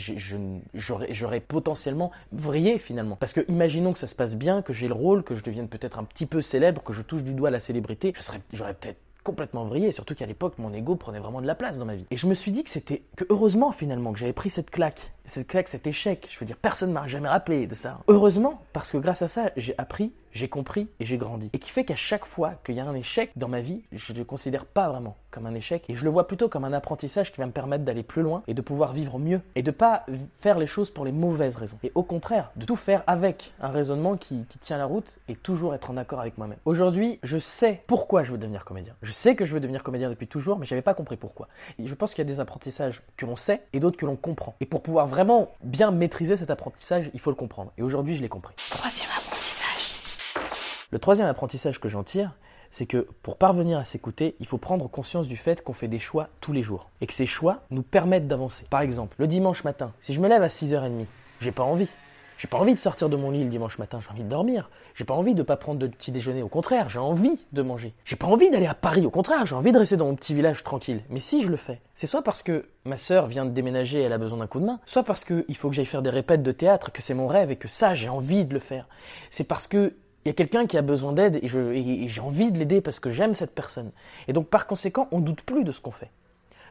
j'aurais 0.74 1.40
potentiellement 1.40 2.12
vrillé 2.32 2.80
finalement. 2.80 3.16
Parce 3.16 3.34
que 3.34 3.42
imaginons 3.50 3.94
que 3.94 4.00
ça 4.00 4.08
se 4.08 4.16
passe 4.16 4.36
bien, 4.36 4.62
que 4.62 4.74
j'ai 4.74 4.88
le 4.88 4.94
rôle, 4.94 5.24
que 5.24 5.36
je 5.36 5.44
devienne 5.44 5.68
peut-être 5.68 6.00
un 6.00 6.04
petit 6.04 6.26
peu 6.26 6.42
célèbre, 6.42 6.84
que 6.84 6.94
je 6.94 7.02
touche 7.02 7.24
du 7.24 7.34
doigt 7.34 7.52
la 7.52 7.60
célébrité, 7.60 8.14
j'aurais 8.54 8.74
peut-être 8.74 9.00
complètement 9.24 9.66
vrillé, 9.66 9.92
surtout 9.92 10.16
qu'à 10.16 10.26
l'époque, 10.26 10.58
mon 10.58 10.74
ego 10.74 10.96
prenait 10.96 11.20
vraiment 11.20 11.42
de 11.42 11.48
la 11.48 11.56
place 11.56 11.78
dans 11.78 11.86
ma 11.86 11.96
vie. 11.96 12.06
Et 12.10 12.18
je 12.18 12.26
me 12.26 12.34
suis 12.34 12.52
dit 12.52 12.64
que 12.64 12.70
c'était, 12.70 13.04
que 13.16 13.26
heureusement 13.30 13.72
finalement, 13.72 14.12
que 14.14 14.20
j'avais 14.20 14.34
pris 14.34 14.50
cette 14.50 14.72
claque, 14.72 15.12
cette 15.30 15.48
claque, 15.48 15.68
cet 15.68 15.88
échec. 15.88 16.28
Je 16.32 16.40
veux 16.40 16.46
dire, 16.46 16.58
personne 16.58 16.90
ne 16.90 16.94
m'a 16.94 17.08
jamais 17.08 17.30
rappelé 17.30 17.68
de 17.68 17.76
ça. 17.76 18.00
Heureusement, 18.08 18.62
parce 18.74 18.92
que 18.92 18.98
grâce 18.98 19.22
à 19.22 19.28
ça, 19.28 19.52
j'ai 19.56 19.76
appris 19.78 20.12
j'ai 20.32 20.48
compris 20.48 20.88
et 21.00 21.06
j'ai 21.06 21.18
grandi. 21.18 21.50
Et 21.54 21.60
qui 21.60 21.70
fait 21.70 21.84
qu'à 21.84 21.96
chaque 21.96 22.26
fois 22.26 22.54
qu'il 22.64 22.76
y 22.76 22.80
a 22.80 22.86
un 22.86 22.96
échec 22.96 23.32
dans 23.36 23.48
ma 23.48 23.62
vie, 23.62 23.84
je 23.92 24.14
ne 24.14 24.20
le 24.20 24.24
considère 24.24 24.66
pas 24.66 24.90
vraiment 24.90 25.18
comme 25.32 25.46
un 25.46 25.54
échec 25.54 25.86
et 25.90 25.96
je 25.96 26.04
le 26.04 26.10
vois 26.10 26.28
plutôt 26.28 26.50
comme 26.50 26.66
un 26.66 26.74
apprentissage 26.74 27.32
qui 27.32 27.40
va 27.40 27.46
me 27.46 27.52
permettre 27.52 27.84
d'aller 27.84 28.04
plus 28.04 28.22
loin 28.22 28.44
et 28.48 28.54
de 28.54 28.62
pouvoir 28.62 28.94
vivre 28.94 29.20
mieux 29.20 29.42
et 29.56 29.62
de 29.62 29.72
pas 29.72 30.06
faire 30.38 30.58
les 30.58 30.68
choses 30.68 30.90
pour 30.90 31.06
les 31.06 31.12
mauvaises 31.12 31.56
raisons. 31.56 31.78
Et 31.84 31.92
au 31.96 32.04
contraire, 32.04 32.52
de 32.56 32.66
tout 32.66 32.76
faire 32.76 33.04
avec 33.08 33.54
un 33.60 33.70
raisonnement 33.70 34.18
qui, 34.18 34.46
tient 34.62 34.78
la 34.78 34.86
route 34.86 35.18
et 35.30 35.36
toujours 35.36 35.74
être 35.74 35.90
en 35.90 35.98
accord 35.98 36.20
avec 36.20 36.38
moi-même. 36.38 36.58
Aujourd'hui, 36.66 37.20
je 37.24 37.38
sais 37.38 37.84
pourquoi 37.88 38.24
je 38.24 38.32
veux 38.32 38.38
devenir 38.38 38.66
comédien. 38.66 38.94
Je 39.02 39.12
sais 39.12 39.36
que 39.36 39.46
je 39.46 39.54
veux 39.54 39.60
devenir 39.60 39.84
comédien 39.84 40.10
depuis 40.10 40.28
toujours, 40.28 40.60
mais 40.60 40.66
je 40.66 40.74
n'avais 40.74 40.82
pas 40.82 40.94
compris 40.94 41.16
pourquoi. 41.16 41.48
Et 41.78 41.88
je 41.88 41.94
pense 41.94 42.14
qu'il 42.14 42.26
y 42.26 42.30
a 42.30 42.32
des 42.32 42.40
apprentissages 42.40 43.02
que 43.16 43.26
l'on 43.26 43.36
sait 43.36 43.62
et 43.74 43.80
d'autres 43.80 43.98
que 43.98 44.06
l'on 44.06 44.16
comprend. 44.16 44.56
Et 44.60 44.66
pour 44.66 44.82
pouvoir 44.82 45.08
vraiment 45.08 45.19
bien 45.64 45.92
maîtriser 45.92 46.38
cet 46.38 46.50
apprentissage, 46.50 47.10
il 47.14 47.20
faut 47.20 47.30
le 47.30 47.36
comprendre. 47.36 47.72
Et 47.78 47.84
aujourd'hui, 47.84 48.16
je 48.16 48.22
l'ai 48.22 48.30
compris. 48.30 48.56
Troisième 48.70 49.10
apprentissage. 49.18 49.96
Le 50.92 51.00
troisième 51.00 51.28
apprentissage 51.28 51.80
que 51.80 51.90
j'en 51.90 52.04
tire, 52.04 52.36
c'est 52.72 52.86
que 52.86 53.08
pour 53.24 53.38
parvenir 53.38 53.78
à 53.78 53.86
s'écouter, 53.86 54.36
il 54.40 54.46
faut 54.46 54.58
prendre 54.58 54.88
conscience 54.88 55.28
du 55.28 55.38
fait 55.38 55.64
qu'on 55.64 55.74
fait 55.74 55.88
des 55.88 56.00
choix 56.00 56.30
tous 56.42 56.54
les 56.54 56.64
jours 56.64 56.90
et 57.02 57.08
que 57.08 57.14
ces 57.14 57.26
choix 57.26 57.62
nous 57.72 57.84
permettent 57.84 58.28
d'avancer. 58.28 58.66
Par 58.70 58.82
exemple, 58.82 59.16
le 59.20 59.28
dimanche 59.28 59.64
matin, 59.64 59.94
si 60.00 60.14
je 60.14 60.22
me 60.22 60.28
lève 60.28 60.44
à 60.44 60.48
6h30, 60.48 61.06
j'ai 61.42 61.52
pas 61.52 61.64
envie. 61.64 61.90
J'ai 62.40 62.48
pas 62.48 62.58
envie 62.58 62.74
de 62.74 62.80
sortir 62.80 63.10
de 63.10 63.18
mon 63.18 63.32
lit 63.32 63.44
le 63.44 63.50
dimanche 63.50 63.78
matin, 63.80 64.00
j'ai 64.02 64.10
envie 64.10 64.24
de 64.24 64.30
dormir. 64.30 64.70
J'ai 64.96 65.04
pas 65.04 65.14
envie 65.14 65.34
de 65.34 65.44
pas 65.44 65.58
prendre 65.58 65.78
de 65.78 65.88
petit 65.88 66.14
déjeuner, 66.14 66.42
au 66.42 66.48
contraire, 66.48 66.90
j'ai 66.90 66.98
envie 66.98 67.38
de 67.52 67.62
manger. 67.62 67.94
J'ai 68.06 68.16
pas 68.16 68.28
envie 68.28 68.50
d'aller 68.50 68.66
à 68.66 68.74
Paris, 68.74 69.06
au 69.06 69.10
contraire, 69.10 69.46
j'ai 69.46 69.56
envie 69.56 69.74
de 69.74 69.78
rester 69.78 69.98
dans 69.98 70.06
mon 70.06 70.16
petit 70.16 70.34
village 70.34 70.64
tranquille. 70.64 71.02
Mais 71.10 71.20
si 71.20 71.44
je 71.44 71.50
le 71.50 71.58
fais, 71.58 71.82
c'est 71.94 72.08
soit 72.08 72.22
parce 72.22 72.42
que 72.42 72.70
ma 72.86 72.96
sœur 72.96 73.28
vient 73.28 73.44
de 73.44 73.50
déménager 73.50 74.00
et 74.00 74.04
elle 74.04 74.14
a 74.14 74.18
besoin 74.18 74.38
d'un 74.38 74.48
coup 74.48 74.62
de 74.62 74.66
main, 74.66 74.80
soit 74.86 75.04
parce 75.04 75.26
qu'il 75.26 75.58
faut 75.58 75.68
que 75.68 75.76
j'aille 75.76 75.86
faire 75.86 76.02
des 76.02 76.10
répètes 76.10 76.42
de 76.42 76.54
théâtre, 76.54 76.94
que 76.94 77.02
c'est 77.02 77.14
mon 77.14 77.28
rêve 77.28 77.52
et 77.52 77.58
que 77.58 77.68
ça, 77.68 77.94
j'ai 77.94 78.08
envie 78.08 78.46
de 78.46 78.54
le 78.54 78.62
faire. 78.62 78.88
C'est 79.32 79.44
parce 79.44 79.68
que 79.68 79.96
il 80.24 80.30
y 80.30 80.32
a 80.32 80.34
quelqu'un 80.34 80.66
qui 80.66 80.78
a 80.78 80.82
besoin 80.82 81.12
d'aide 81.12 81.40
et, 81.42 82.08
j'ai 82.08 82.22
envie 82.22 82.54
de 82.54 82.58
l'aider 82.58 82.80
parce 82.80 83.02
que 83.02 83.10
j'aime 83.10 83.34
cette 83.34 83.54
personne. 83.54 83.92
Et 84.30 84.34
donc 84.34 84.48
par 84.48 84.66
conséquent, 84.66 85.10
on 85.12 85.20
doute 85.20 85.42
plus 85.42 85.66
de 85.66 85.74
ce 85.74 85.82
qu'on 85.82 85.92
fait. 85.92 86.10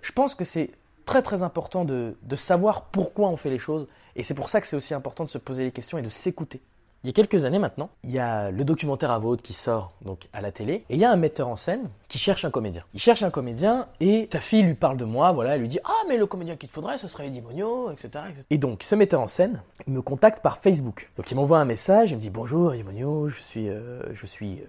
Je 0.00 0.12
pense 0.12 0.34
que 0.34 0.46
c'est 0.46 0.70
très 1.04 1.20
très 1.20 1.42
important 1.42 1.84
de 1.84 2.14
savoir 2.37 2.87
pourquoi 2.87 3.28
on 3.28 3.37
fait 3.37 3.50
les 3.50 3.58
choses 3.58 3.87
et 4.18 4.25
c'est 4.25 4.34
pour 4.34 4.48
ça 4.48 4.60
que 4.60 4.66
c'est 4.66 4.76
aussi 4.76 4.92
important 4.94 5.25
de 5.25 5.30
se 5.30 5.38
poser 5.38 5.62
les 5.64 5.70
questions 5.70 5.96
et 5.96 6.02
de 6.02 6.08
s'écouter. 6.08 6.60
Il 7.05 7.07
y 7.07 7.11
a 7.11 7.12
quelques 7.12 7.45
années 7.45 7.61
maintenant, 7.61 7.90
il 8.02 8.11
y 8.11 8.19
a 8.19 8.50
le 8.50 8.64
documentaire 8.64 9.12
à 9.12 9.23
qui 9.40 9.52
sort 9.52 9.93
donc 10.02 10.28
à 10.33 10.40
la 10.40 10.50
télé 10.50 10.85
et 10.90 10.95
il 10.95 10.99
y 10.99 11.05
a 11.05 11.12
un 11.12 11.17
metteur 11.17 11.47
en 11.47 11.55
scène 11.55 11.90
qui 12.09 12.19
cherche 12.19 12.45
un 12.45 12.50
comédien. 12.50 12.83
Il 12.93 12.99
cherche 12.99 13.23
un 13.23 13.31
comédien 13.31 13.87
et 14.00 14.28
sa 14.33 14.40
fille 14.40 14.62
lui 14.62 14.75
parle 14.75 14.97
de 14.97 15.05
moi, 15.05 15.31
voilà, 15.31 15.55
elle 15.55 15.61
lui 15.61 15.69
dit 15.69 15.78
ah 15.85 16.02
mais 16.09 16.17
le 16.17 16.26
comédien 16.26 16.57
qu'il 16.57 16.69
te 16.69 16.75
faudrait 16.75 16.99
ce 16.99 17.07
serait 17.07 17.28
Eddie 17.28 17.40
Monio, 17.40 17.93
etc., 17.93 18.25
Et 18.50 18.59
donc 18.59 18.83
ce 18.83 18.97
metteur 18.97 19.21
en 19.21 19.28
scène 19.28 19.62
me 19.87 20.02
contacte 20.02 20.43
par 20.43 20.59
Facebook. 20.59 21.12
Donc 21.17 21.31
il 21.31 21.37
m'envoie 21.37 21.61
un 21.61 21.64
message, 21.64 22.11
il 22.11 22.17
me 22.17 22.21
dit 22.21 22.31
bonjour 22.31 22.75
Eddie 22.75 22.83
Monio, 22.83 23.28
je 23.28 23.40
suis 23.43 23.69
euh, 23.69 24.02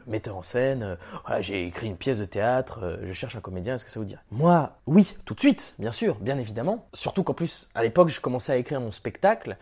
metteur 0.06 0.38
en 0.38 0.44
scène, 0.44 0.98
euh, 1.30 1.38
j'ai 1.42 1.66
écrit 1.66 1.88
une 1.88 1.98
pièce 1.98 2.20
de 2.20 2.26
théâtre, 2.26 2.82
euh, 2.84 2.98
je 3.06 3.14
cherche 3.14 3.38
un 3.38 3.42
comédien, 3.42 3.76
est-ce 3.76 3.86
que 3.86 3.92
ça 3.92 4.00
vous 4.00 4.06
dirait? 4.06 4.22
Moi 4.30 4.74
oui, 4.86 5.16
tout 5.26 5.34
de 5.34 5.40
suite, 5.40 5.74
bien 5.80 5.92
sûr, 5.92 6.16
bien 6.20 6.38
évidemment. 6.38 6.86
Surtout 6.94 7.24
qu'en 7.24 7.34
plus 7.34 7.68
à 7.74 7.82
l'époque 7.82 8.10
je 8.10 8.22
commençais 8.22 8.52
à 8.52 8.58
écrire 8.58 8.82
mon 8.82 8.92
spectacle 8.92 9.58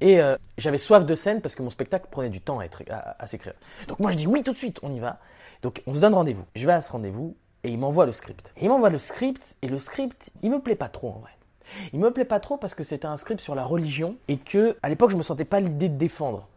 et 0.00 0.20
euh, 0.20 0.36
j'avais 0.58 0.78
soif 0.78 1.04
de 1.04 1.14
scène 1.14 1.40
parce 1.40 1.54
que 1.54 1.62
mon 1.62 1.70
spectacle 1.70 2.06
prenait 2.10 2.30
du 2.30 2.40
temps 2.40 2.58
à, 2.58 2.64
être, 2.64 2.82
à, 2.90 3.26
s'écrire. 3.26 3.54
Donc 3.88 3.98
moi 4.00 4.10
je 4.10 4.16
dis 4.16 4.26
oui 4.26 4.42
tout 4.42 4.52
de 4.52 4.58
suite, 4.58 4.78
on 4.82 4.92
y 4.92 4.98
va. 4.98 5.18
Donc 5.62 5.82
on 5.86 5.94
se 5.94 6.00
donne 6.00 6.14
rendez-vous. 6.14 6.44
Je 6.54 6.66
vais 6.66 6.72
à 6.72 6.80
ce 6.80 6.92
rendez-vous 6.92 7.36
et 7.64 7.70
il 7.70 7.78
m'envoie 7.78 8.06
le 8.06 8.12
script. 8.12 8.52
il 8.60 8.68
m'envoie 8.68 8.90
le 8.90 8.98
script 8.98 9.42
et 9.62 9.68
le 9.68 9.78
script, 9.78 10.30
il 10.42 10.50
me 10.50 10.60
plaît 10.60 10.74
pas 10.74 10.88
trop 10.88 11.08
en 11.08 11.18
vrai. 11.18 11.30
Il 11.92 12.00
me 12.00 12.10
plaît 12.10 12.24
pas 12.24 12.40
trop 12.40 12.56
parce 12.56 12.74
que 12.74 12.82
c'était 12.82 13.06
un 13.06 13.16
script 13.16 13.40
sur 13.40 13.54
la 13.54 13.64
religion 13.64 14.16
et 14.28 14.38
que 14.38 14.76
à 14.82 14.88
l'époque 14.88 15.10
je 15.10 15.16
me 15.16 15.22
sentais 15.22 15.44
pas 15.44 15.60
l'idée 15.60 15.88
de 15.88 15.96
défendre 15.96 16.48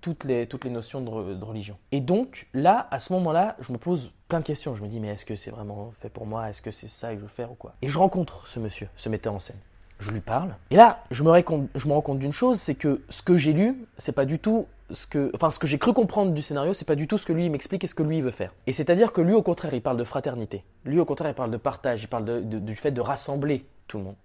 toutes 0.00 0.24
les, 0.24 0.46
toutes 0.46 0.64
les 0.64 0.70
notions 0.70 1.00
de, 1.00 1.34
de 1.34 1.44
religion. 1.44 1.76
Et 1.92 2.00
donc 2.00 2.48
là, 2.54 2.86
à 2.90 3.00
ce 3.00 3.12
moment-là, 3.14 3.56
je 3.60 3.72
me 3.72 3.78
pose 3.78 4.12
plein 4.28 4.40
de 4.40 4.44
questions. 4.44 4.74
Je 4.74 4.82
me 4.82 4.88
dis 4.88 5.00
mais 5.00 5.08
est-ce 5.08 5.24
que 5.24 5.36
c'est 5.36 5.50
vraiment 5.50 5.92
fait 6.00 6.08
pour 6.08 6.26
moi? 6.26 6.48
Est-ce 6.48 6.62
que 6.62 6.70
c'est 6.70 6.88
ça 6.88 7.10
que 7.10 7.16
je 7.16 7.22
veux 7.22 7.28
faire 7.28 7.50
ou 7.50 7.56
quoi? 7.56 7.74
Et 7.82 7.88
je 7.88 7.98
rencontre 7.98 8.46
ce 8.46 8.60
monsieur, 8.60 8.88
ce 8.96 9.08
metteur 9.08 9.34
en 9.34 9.40
scène 9.40 9.58
je 10.04 10.10
lui 10.10 10.20
parle. 10.20 10.54
Et 10.70 10.76
là, 10.76 11.02
je 11.10 11.22
me, 11.22 11.30
rends 11.30 12.00
compte 12.00 12.18
d'une 12.18 12.32
chose, 12.32 12.60
c'est 12.60 12.74
que 12.74 13.02
ce 13.08 13.22
que 13.22 13.36
j'ai 13.36 13.52
lu, 13.52 13.76
c'est 13.98 14.12
pas 14.12 14.26
du 14.26 14.38
tout 14.38 14.66
ce 14.90 15.06
que, 15.06 15.30
enfin, 15.34 15.50
ce 15.50 15.58
que 15.58 15.66
j'ai 15.66 15.78
cru 15.78 15.94
comprendre 15.94 16.32
du 16.32 16.42
scénario, 16.42 16.74
c'est 16.74 16.84
pas 16.84 16.94
du 16.94 17.08
tout 17.08 17.16
ce 17.16 17.24
que 17.24 17.32
lui 17.32 17.48
m'explique 17.48 17.84
et 17.84 17.86
ce 17.86 17.94
que 17.94 18.02
lui 18.02 18.20
veut 18.20 18.30
faire. 18.30 18.52
Et 18.66 18.72
c'est-à-dire 18.72 19.12
que 19.12 19.22
lui, 19.22 19.32
au 19.32 19.42
contraire, 19.42 19.72
il 19.72 19.80
parle 19.80 19.96
de 19.96 20.04
fraternité. 20.04 20.62
Lui, 20.84 21.00
au 21.00 21.04
contraire, 21.04 21.30
il 21.30 21.34
parle 21.34 21.50
de 21.50 21.56
partage, 21.56 22.02
il 22.02 22.08
parle 22.08 22.44
du 22.44 22.76
fait 22.76 22.90
de 22.90 23.00
rassembler 23.00 23.64
tout 23.88 23.98
le 23.98 24.04
monde. 24.04 24.16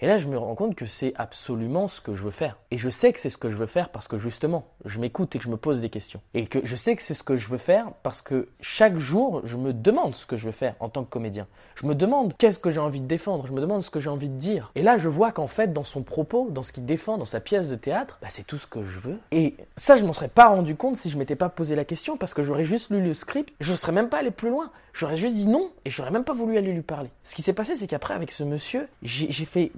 Et 0.00 0.06
là, 0.06 0.18
je 0.18 0.28
me 0.28 0.38
rends 0.38 0.54
compte 0.54 0.76
que 0.76 0.86
c'est 0.86 1.12
absolument 1.16 1.88
ce 1.88 2.00
que 2.00 2.14
je 2.14 2.22
veux 2.22 2.30
faire. 2.30 2.56
Et 2.70 2.78
je 2.78 2.88
sais 2.88 3.12
que 3.12 3.18
c'est 3.18 3.30
ce 3.30 3.38
que 3.38 3.50
je 3.50 3.56
veux 3.56 3.66
faire 3.66 3.88
parce 3.88 4.06
que 4.06 4.16
justement, 4.18 4.66
je 4.84 5.00
m'écoute 5.00 5.34
et 5.34 5.38
que 5.38 5.44
je 5.44 5.50
me 5.50 5.56
pose 5.56 5.80
des 5.80 5.90
questions. 5.90 6.20
Et 6.34 6.46
que 6.46 6.60
je 6.62 6.76
sais 6.76 6.94
que 6.94 7.02
c'est 7.02 7.14
ce 7.14 7.24
que 7.24 7.36
je 7.36 7.48
veux 7.48 7.58
faire 7.58 7.90
parce 8.04 8.22
que 8.22 8.48
chaque 8.60 8.96
jour, 8.98 9.40
je 9.44 9.56
me 9.56 9.72
demande 9.72 10.14
ce 10.14 10.24
que 10.24 10.36
je 10.36 10.46
veux 10.46 10.52
faire 10.52 10.76
en 10.78 10.88
tant 10.88 11.02
que 11.02 11.10
comédien. 11.10 11.48
Je 11.74 11.86
me 11.86 11.96
demande 11.96 12.36
qu'est-ce 12.38 12.60
que 12.60 12.70
j'ai 12.70 12.78
envie 12.78 13.00
de 13.00 13.06
défendre, 13.06 13.46
je 13.46 13.52
me 13.52 13.60
demande 13.60 13.82
ce 13.82 13.90
que 13.90 13.98
j'ai 13.98 14.10
envie 14.10 14.28
de 14.28 14.38
dire. 14.38 14.70
Et 14.76 14.82
là, 14.82 14.98
je 14.98 15.08
vois 15.08 15.32
qu'en 15.32 15.48
fait, 15.48 15.72
dans 15.72 15.84
son 15.84 16.02
propos, 16.02 16.48
dans 16.50 16.62
ce 16.62 16.72
qu'il 16.72 16.86
défend, 16.86 17.18
dans 17.18 17.24
sa 17.24 17.40
pièce 17.40 17.68
de 17.68 17.76
théâtre, 17.76 18.18
bah, 18.22 18.28
c'est 18.30 18.46
tout 18.46 18.58
ce 18.58 18.66
que 18.66 18.84
je 18.84 19.00
veux. 19.00 19.18
Et 19.32 19.56
ça, 19.76 19.96
je 19.96 20.04
m'en 20.04 20.12
serais 20.12 20.28
pas 20.28 20.46
rendu 20.46 20.76
compte 20.76 20.96
si 20.96 21.10
je 21.10 21.18
m'étais 21.18 21.36
pas 21.36 21.48
posé 21.48 21.74
la 21.74 21.84
question 21.84 22.16
parce 22.16 22.34
que 22.34 22.44
j'aurais 22.44 22.64
juste 22.64 22.90
lu 22.90 23.02
le 23.02 23.14
script, 23.14 23.52
je 23.60 23.74
serais 23.74 23.92
même 23.92 24.08
pas 24.08 24.18
allé 24.18 24.30
plus 24.30 24.50
loin. 24.50 24.70
J'aurais 24.98 25.16
juste 25.16 25.36
dit 25.36 25.46
non 25.46 25.70
et 25.84 25.90
j'aurais 25.90 26.10
même 26.10 26.24
pas 26.24 26.32
voulu 26.32 26.58
aller 26.58 26.72
lui 26.72 26.82
parler. 26.82 27.08
Ce 27.22 27.36
qui 27.36 27.42
s'est 27.42 27.52
passé, 27.52 27.76
c'est 27.76 27.86
qu'après, 27.86 28.14
avec 28.14 28.32
ce 28.32 28.42
monsieur, 28.42 28.88
j'ai 29.02 29.44
fait 29.44 29.70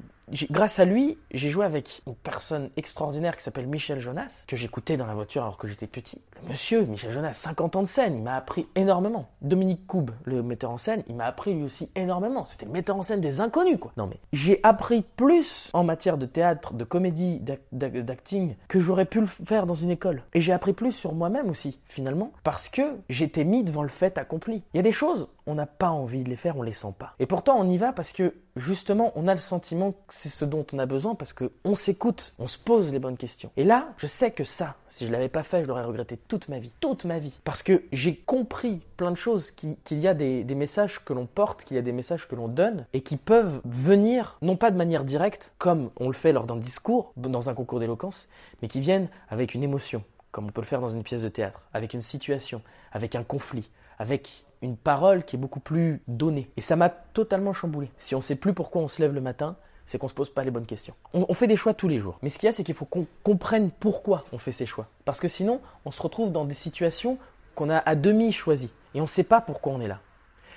grâce 0.50 0.78
à 0.78 0.84
lui, 0.84 1.18
j'ai 1.30 1.50
joué 1.50 1.64
avec 1.64 2.02
une 2.06 2.14
personne 2.14 2.70
extraordinaire 2.76 3.36
qui 3.36 3.42
s'appelle 3.42 3.66
Michel 3.66 4.00
Jonas, 4.00 4.44
que 4.46 4.56
j'écoutais 4.56 4.96
dans 4.96 5.06
la 5.06 5.14
voiture 5.14 5.42
alors 5.42 5.58
que 5.58 5.68
j'étais 5.68 5.86
petit. 5.86 6.20
Le 6.42 6.50
monsieur, 6.50 6.84
Michel 6.84 7.12
Jonas, 7.12 7.34
50 7.34 7.76
ans 7.76 7.82
de 7.82 7.88
scène, 7.88 8.16
il 8.16 8.22
m'a 8.22 8.36
appris 8.36 8.66
énormément. 8.74 9.28
Dominique 9.42 9.86
Coub, 9.86 10.10
le 10.24 10.42
metteur 10.42 10.70
en 10.70 10.78
scène, 10.78 11.02
il 11.08 11.16
m'a 11.16 11.26
appris 11.26 11.54
lui 11.54 11.64
aussi 11.64 11.90
énormément. 11.94 12.44
C'était 12.44 12.66
le 12.66 12.72
metteur 12.72 12.96
en 12.96 13.02
scène 13.02 13.20
des 13.20 13.40
inconnus, 13.40 13.78
quoi. 13.78 13.92
Non 13.96 14.06
mais, 14.06 14.18
j'ai 14.32 14.60
appris 14.62 15.02
plus 15.16 15.70
en 15.72 15.84
matière 15.84 16.18
de 16.18 16.26
théâtre, 16.26 16.74
de 16.74 16.84
comédie, 16.84 17.40
d'acting, 17.72 18.56
que 18.68 18.80
j'aurais 18.80 19.04
pu 19.04 19.20
le 19.20 19.26
faire 19.26 19.66
dans 19.66 19.74
une 19.74 19.90
école. 19.90 20.22
Et 20.34 20.40
j'ai 20.40 20.52
appris 20.52 20.72
plus 20.72 20.92
sur 20.92 21.14
moi-même 21.14 21.50
aussi, 21.50 21.78
finalement, 21.86 22.32
parce 22.42 22.68
que 22.68 22.82
j'étais 23.08 23.44
mis 23.44 23.64
devant 23.64 23.82
le 23.82 23.88
fait 23.88 24.18
accompli. 24.18 24.62
Il 24.74 24.76
y 24.76 24.80
a 24.80 24.82
des 24.82 24.92
choses, 24.92 25.28
on 25.46 25.54
n'a 25.54 25.66
pas 25.66 25.90
envie 25.90 26.22
de 26.22 26.28
les 26.28 26.36
faire, 26.36 26.56
on 26.56 26.62
les 26.62 26.72
sent 26.72 26.94
pas. 26.98 27.14
Et 27.18 27.26
pourtant, 27.26 27.56
on 27.58 27.68
y 27.68 27.78
va 27.78 27.92
parce 27.92 28.12
que 28.12 28.34
justement, 28.56 29.12
on 29.16 29.28
a 29.28 29.34
le 29.34 29.40
sentiment 29.40 29.92
que 29.92 30.14
c'est 30.14 30.28
ce 30.28 30.44
dont 30.44 30.66
on 30.72 30.78
a 30.78 30.86
besoin 30.86 31.14
parce 31.14 31.32
qu'on 31.32 31.74
s'écoute, 31.74 32.34
on 32.38 32.46
se 32.46 32.58
pose 32.58 32.92
les 32.92 32.98
bonnes 32.98 33.16
questions. 33.16 33.50
Et 33.56 33.64
là, 33.64 33.88
je 33.98 34.06
sais 34.06 34.30
que 34.30 34.44
ça, 34.44 34.76
si 34.88 35.06
je 35.06 35.12
l'avais 35.12 35.28
pas 35.28 35.42
fait, 35.42 35.62
je 35.62 35.68
l'aurais 35.68 35.84
regretté 35.84 36.16
toute 36.16 36.48
ma 36.48 36.58
vie, 36.58 36.72
toute 36.80 37.04
ma 37.04 37.18
vie, 37.18 37.38
parce 37.44 37.62
que 37.62 37.82
j'ai 37.92 38.16
compris 38.16 38.82
plein 38.96 39.10
de 39.10 39.16
choses, 39.16 39.50
qu'il 39.50 39.76
y 39.90 40.08
a 40.08 40.14
des, 40.14 40.44
des 40.44 40.54
messages 40.54 41.04
que 41.04 41.12
l'on 41.12 41.26
porte, 41.26 41.64
qu'il 41.64 41.76
y 41.76 41.78
a 41.78 41.82
des 41.82 41.92
messages 41.92 42.28
que 42.28 42.34
l'on 42.34 42.48
donne 42.48 42.86
et 42.92 43.02
qui 43.02 43.16
peuvent 43.16 43.60
venir 43.64 44.36
non 44.42 44.56
pas 44.56 44.70
de 44.70 44.76
manière 44.76 45.04
directe, 45.04 45.52
comme 45.58 45.90
on 45.98 46.08
le 46.08 46.14
fait 46.14 46.32
lors 46.32 46.46
d'un 46.46 46.56
discours, 46.56 47.12
dans 47.16 47.48
un 47.48 47.54
concours 47.54 47.80
d'éloquence, 47.80 48.28
mais 48.62 48.68
qui 48.68 48.80
viennent 48.80 49.08
avec 49.28 49.54
une 49.54 49.62
émotion, 49.62 50.02
comme 50.32 50.46
on 50.46 50.52
peut 50.52 50.60
le 50.60 50.66
faire 50.66 50.80
dans 50.80 50.88
une 50.88 51.02
pièce 51.02 51.22
de 51.22 51.28
théâtre, 51.28 51.62
avec 51.72 51.94
une 51.94 52.02
situation, 52.02 52.62
avec 52.92 53.14
un 53.14 53.22
conflit, 53.22 53.70
avec 53.98 54.44
une 54.62 54.76
parole 54.76 55.24
qui 55.24 55.36
est 55.36 55.38
beaucoup 55.38 55.60
plus 55.60 56.02
donnée. 56.08 56.50
Et 56.56 56.60
ça 56.60 56.76
m'a 56.76 56.88
totalement 56.88 57.52
chamboulé. 57.52 57.90
Si 57.98 58.14
on 58.14 58.18
ne 58.18 58.22
sait 58.22 58.36
plus 58.36 58.52
pourquoi 58.52 58.82
on 58.82 58.88
se 58.88 59.00
lève 59.00 59.14
le 59.14 59.20
matin, 59.20 59.56
c'est 59.86 59.98
qu'on 59.98 60.06
ne 60.06 60.10
se 60.10 60.14
pose 60.14 60.30
pas 60.30 60.44
les 60.44 60.50
bonnes 60.50 60.66
questions. 60.66 60.94
On, 61.14 61.34
fait 61.34 61.48
des 61.48 61.56
choix 61.56 61.74
tous 61.74 61.88
les 61.88 61.98
jours. 61.98 62.18
Mais 62.22 62.28
ce 62.28 62.38
qu'il 62.38 62.46
y 62.46 62.50
a, 62.50 62.52
c'est 62.52 62.62
qu'il 62.62 62.74
faut 62.74 62.84
qu'on 62.84 63.06
comprenne 63.24 63.70
pourquoi 63.70 64.24
on 64.32 64.38
fait 64.38 64.52
ces 64.52 64.66
choix. 64.66 64.86
Parce 65.04 65.18
que 65.18 65.28
sinon, 65.28 65.60
on 65.84 65.90
se 65.90 66.00
retrouve 66.00 66.30
dans 66.30 66.44
des 66.44 66.54
situations 66.54 67.18
qu'on 67.54 67.70
a 67.70 67.78
à 67.78 67.96
demi 67.96 68.32
choisies. 68.32 68.70
Et 68.94 69.00
on 69.00 69.04
ne 69.04 69.08
sait 69.08 69.24
pas 69.24 69.40
pourquoi 69.40 69.72
on 69.72 69.80
est 69.80 69.88
là. 69.88 70.00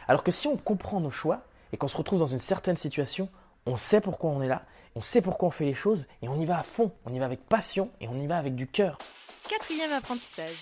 Alors 0.07 0.24
que 0.24 0.31
si 0.31 0.48
on 0.48 0.57
comprend 0.57 1.00
nos 1.00 1.12
choix 1.12 1.41
et 1.72 1.77
qu'on 1.77 1.88
se 1.88 1.98
retrouve 1.98 2.19
dans 2.19 2.27
une 2.27 2.39
certaine 2.39 2.77
situation, 2.77 3.29
on 3.65 3.77
sait 3.77 4.01
pourquoi 4.01 4.29
on 4.29 4.41
est 4.41 4.48
là, 4.48 4.63
on 4.95 5.01
sait 5.01 5.22
pourquoi 5.22 5.48
on 5.48 5.51
fait 5.51 5.65
les 5.65 5.74
choses 5.74 6.05
et 6.22 6.27
on 6.27 6.39
y 6.39 6.45
va 6.45 6.60
à 6.60 6.63
fond. 6.63 6.91
On 7.05 7.13
y 7.13 7.19
va 7.19 7.25
avec 7.25 7.43
passion 7.48 7.89
et 8.01 8.07
on 8.07 8.19
y 8.19 8.27
va 8.27 8.38
avec 8.38 8.55
du 8.55 8.67
cœur. 8.67 9.00
Quatrième 9.50 9.91
apprentissage. 9.91 10.62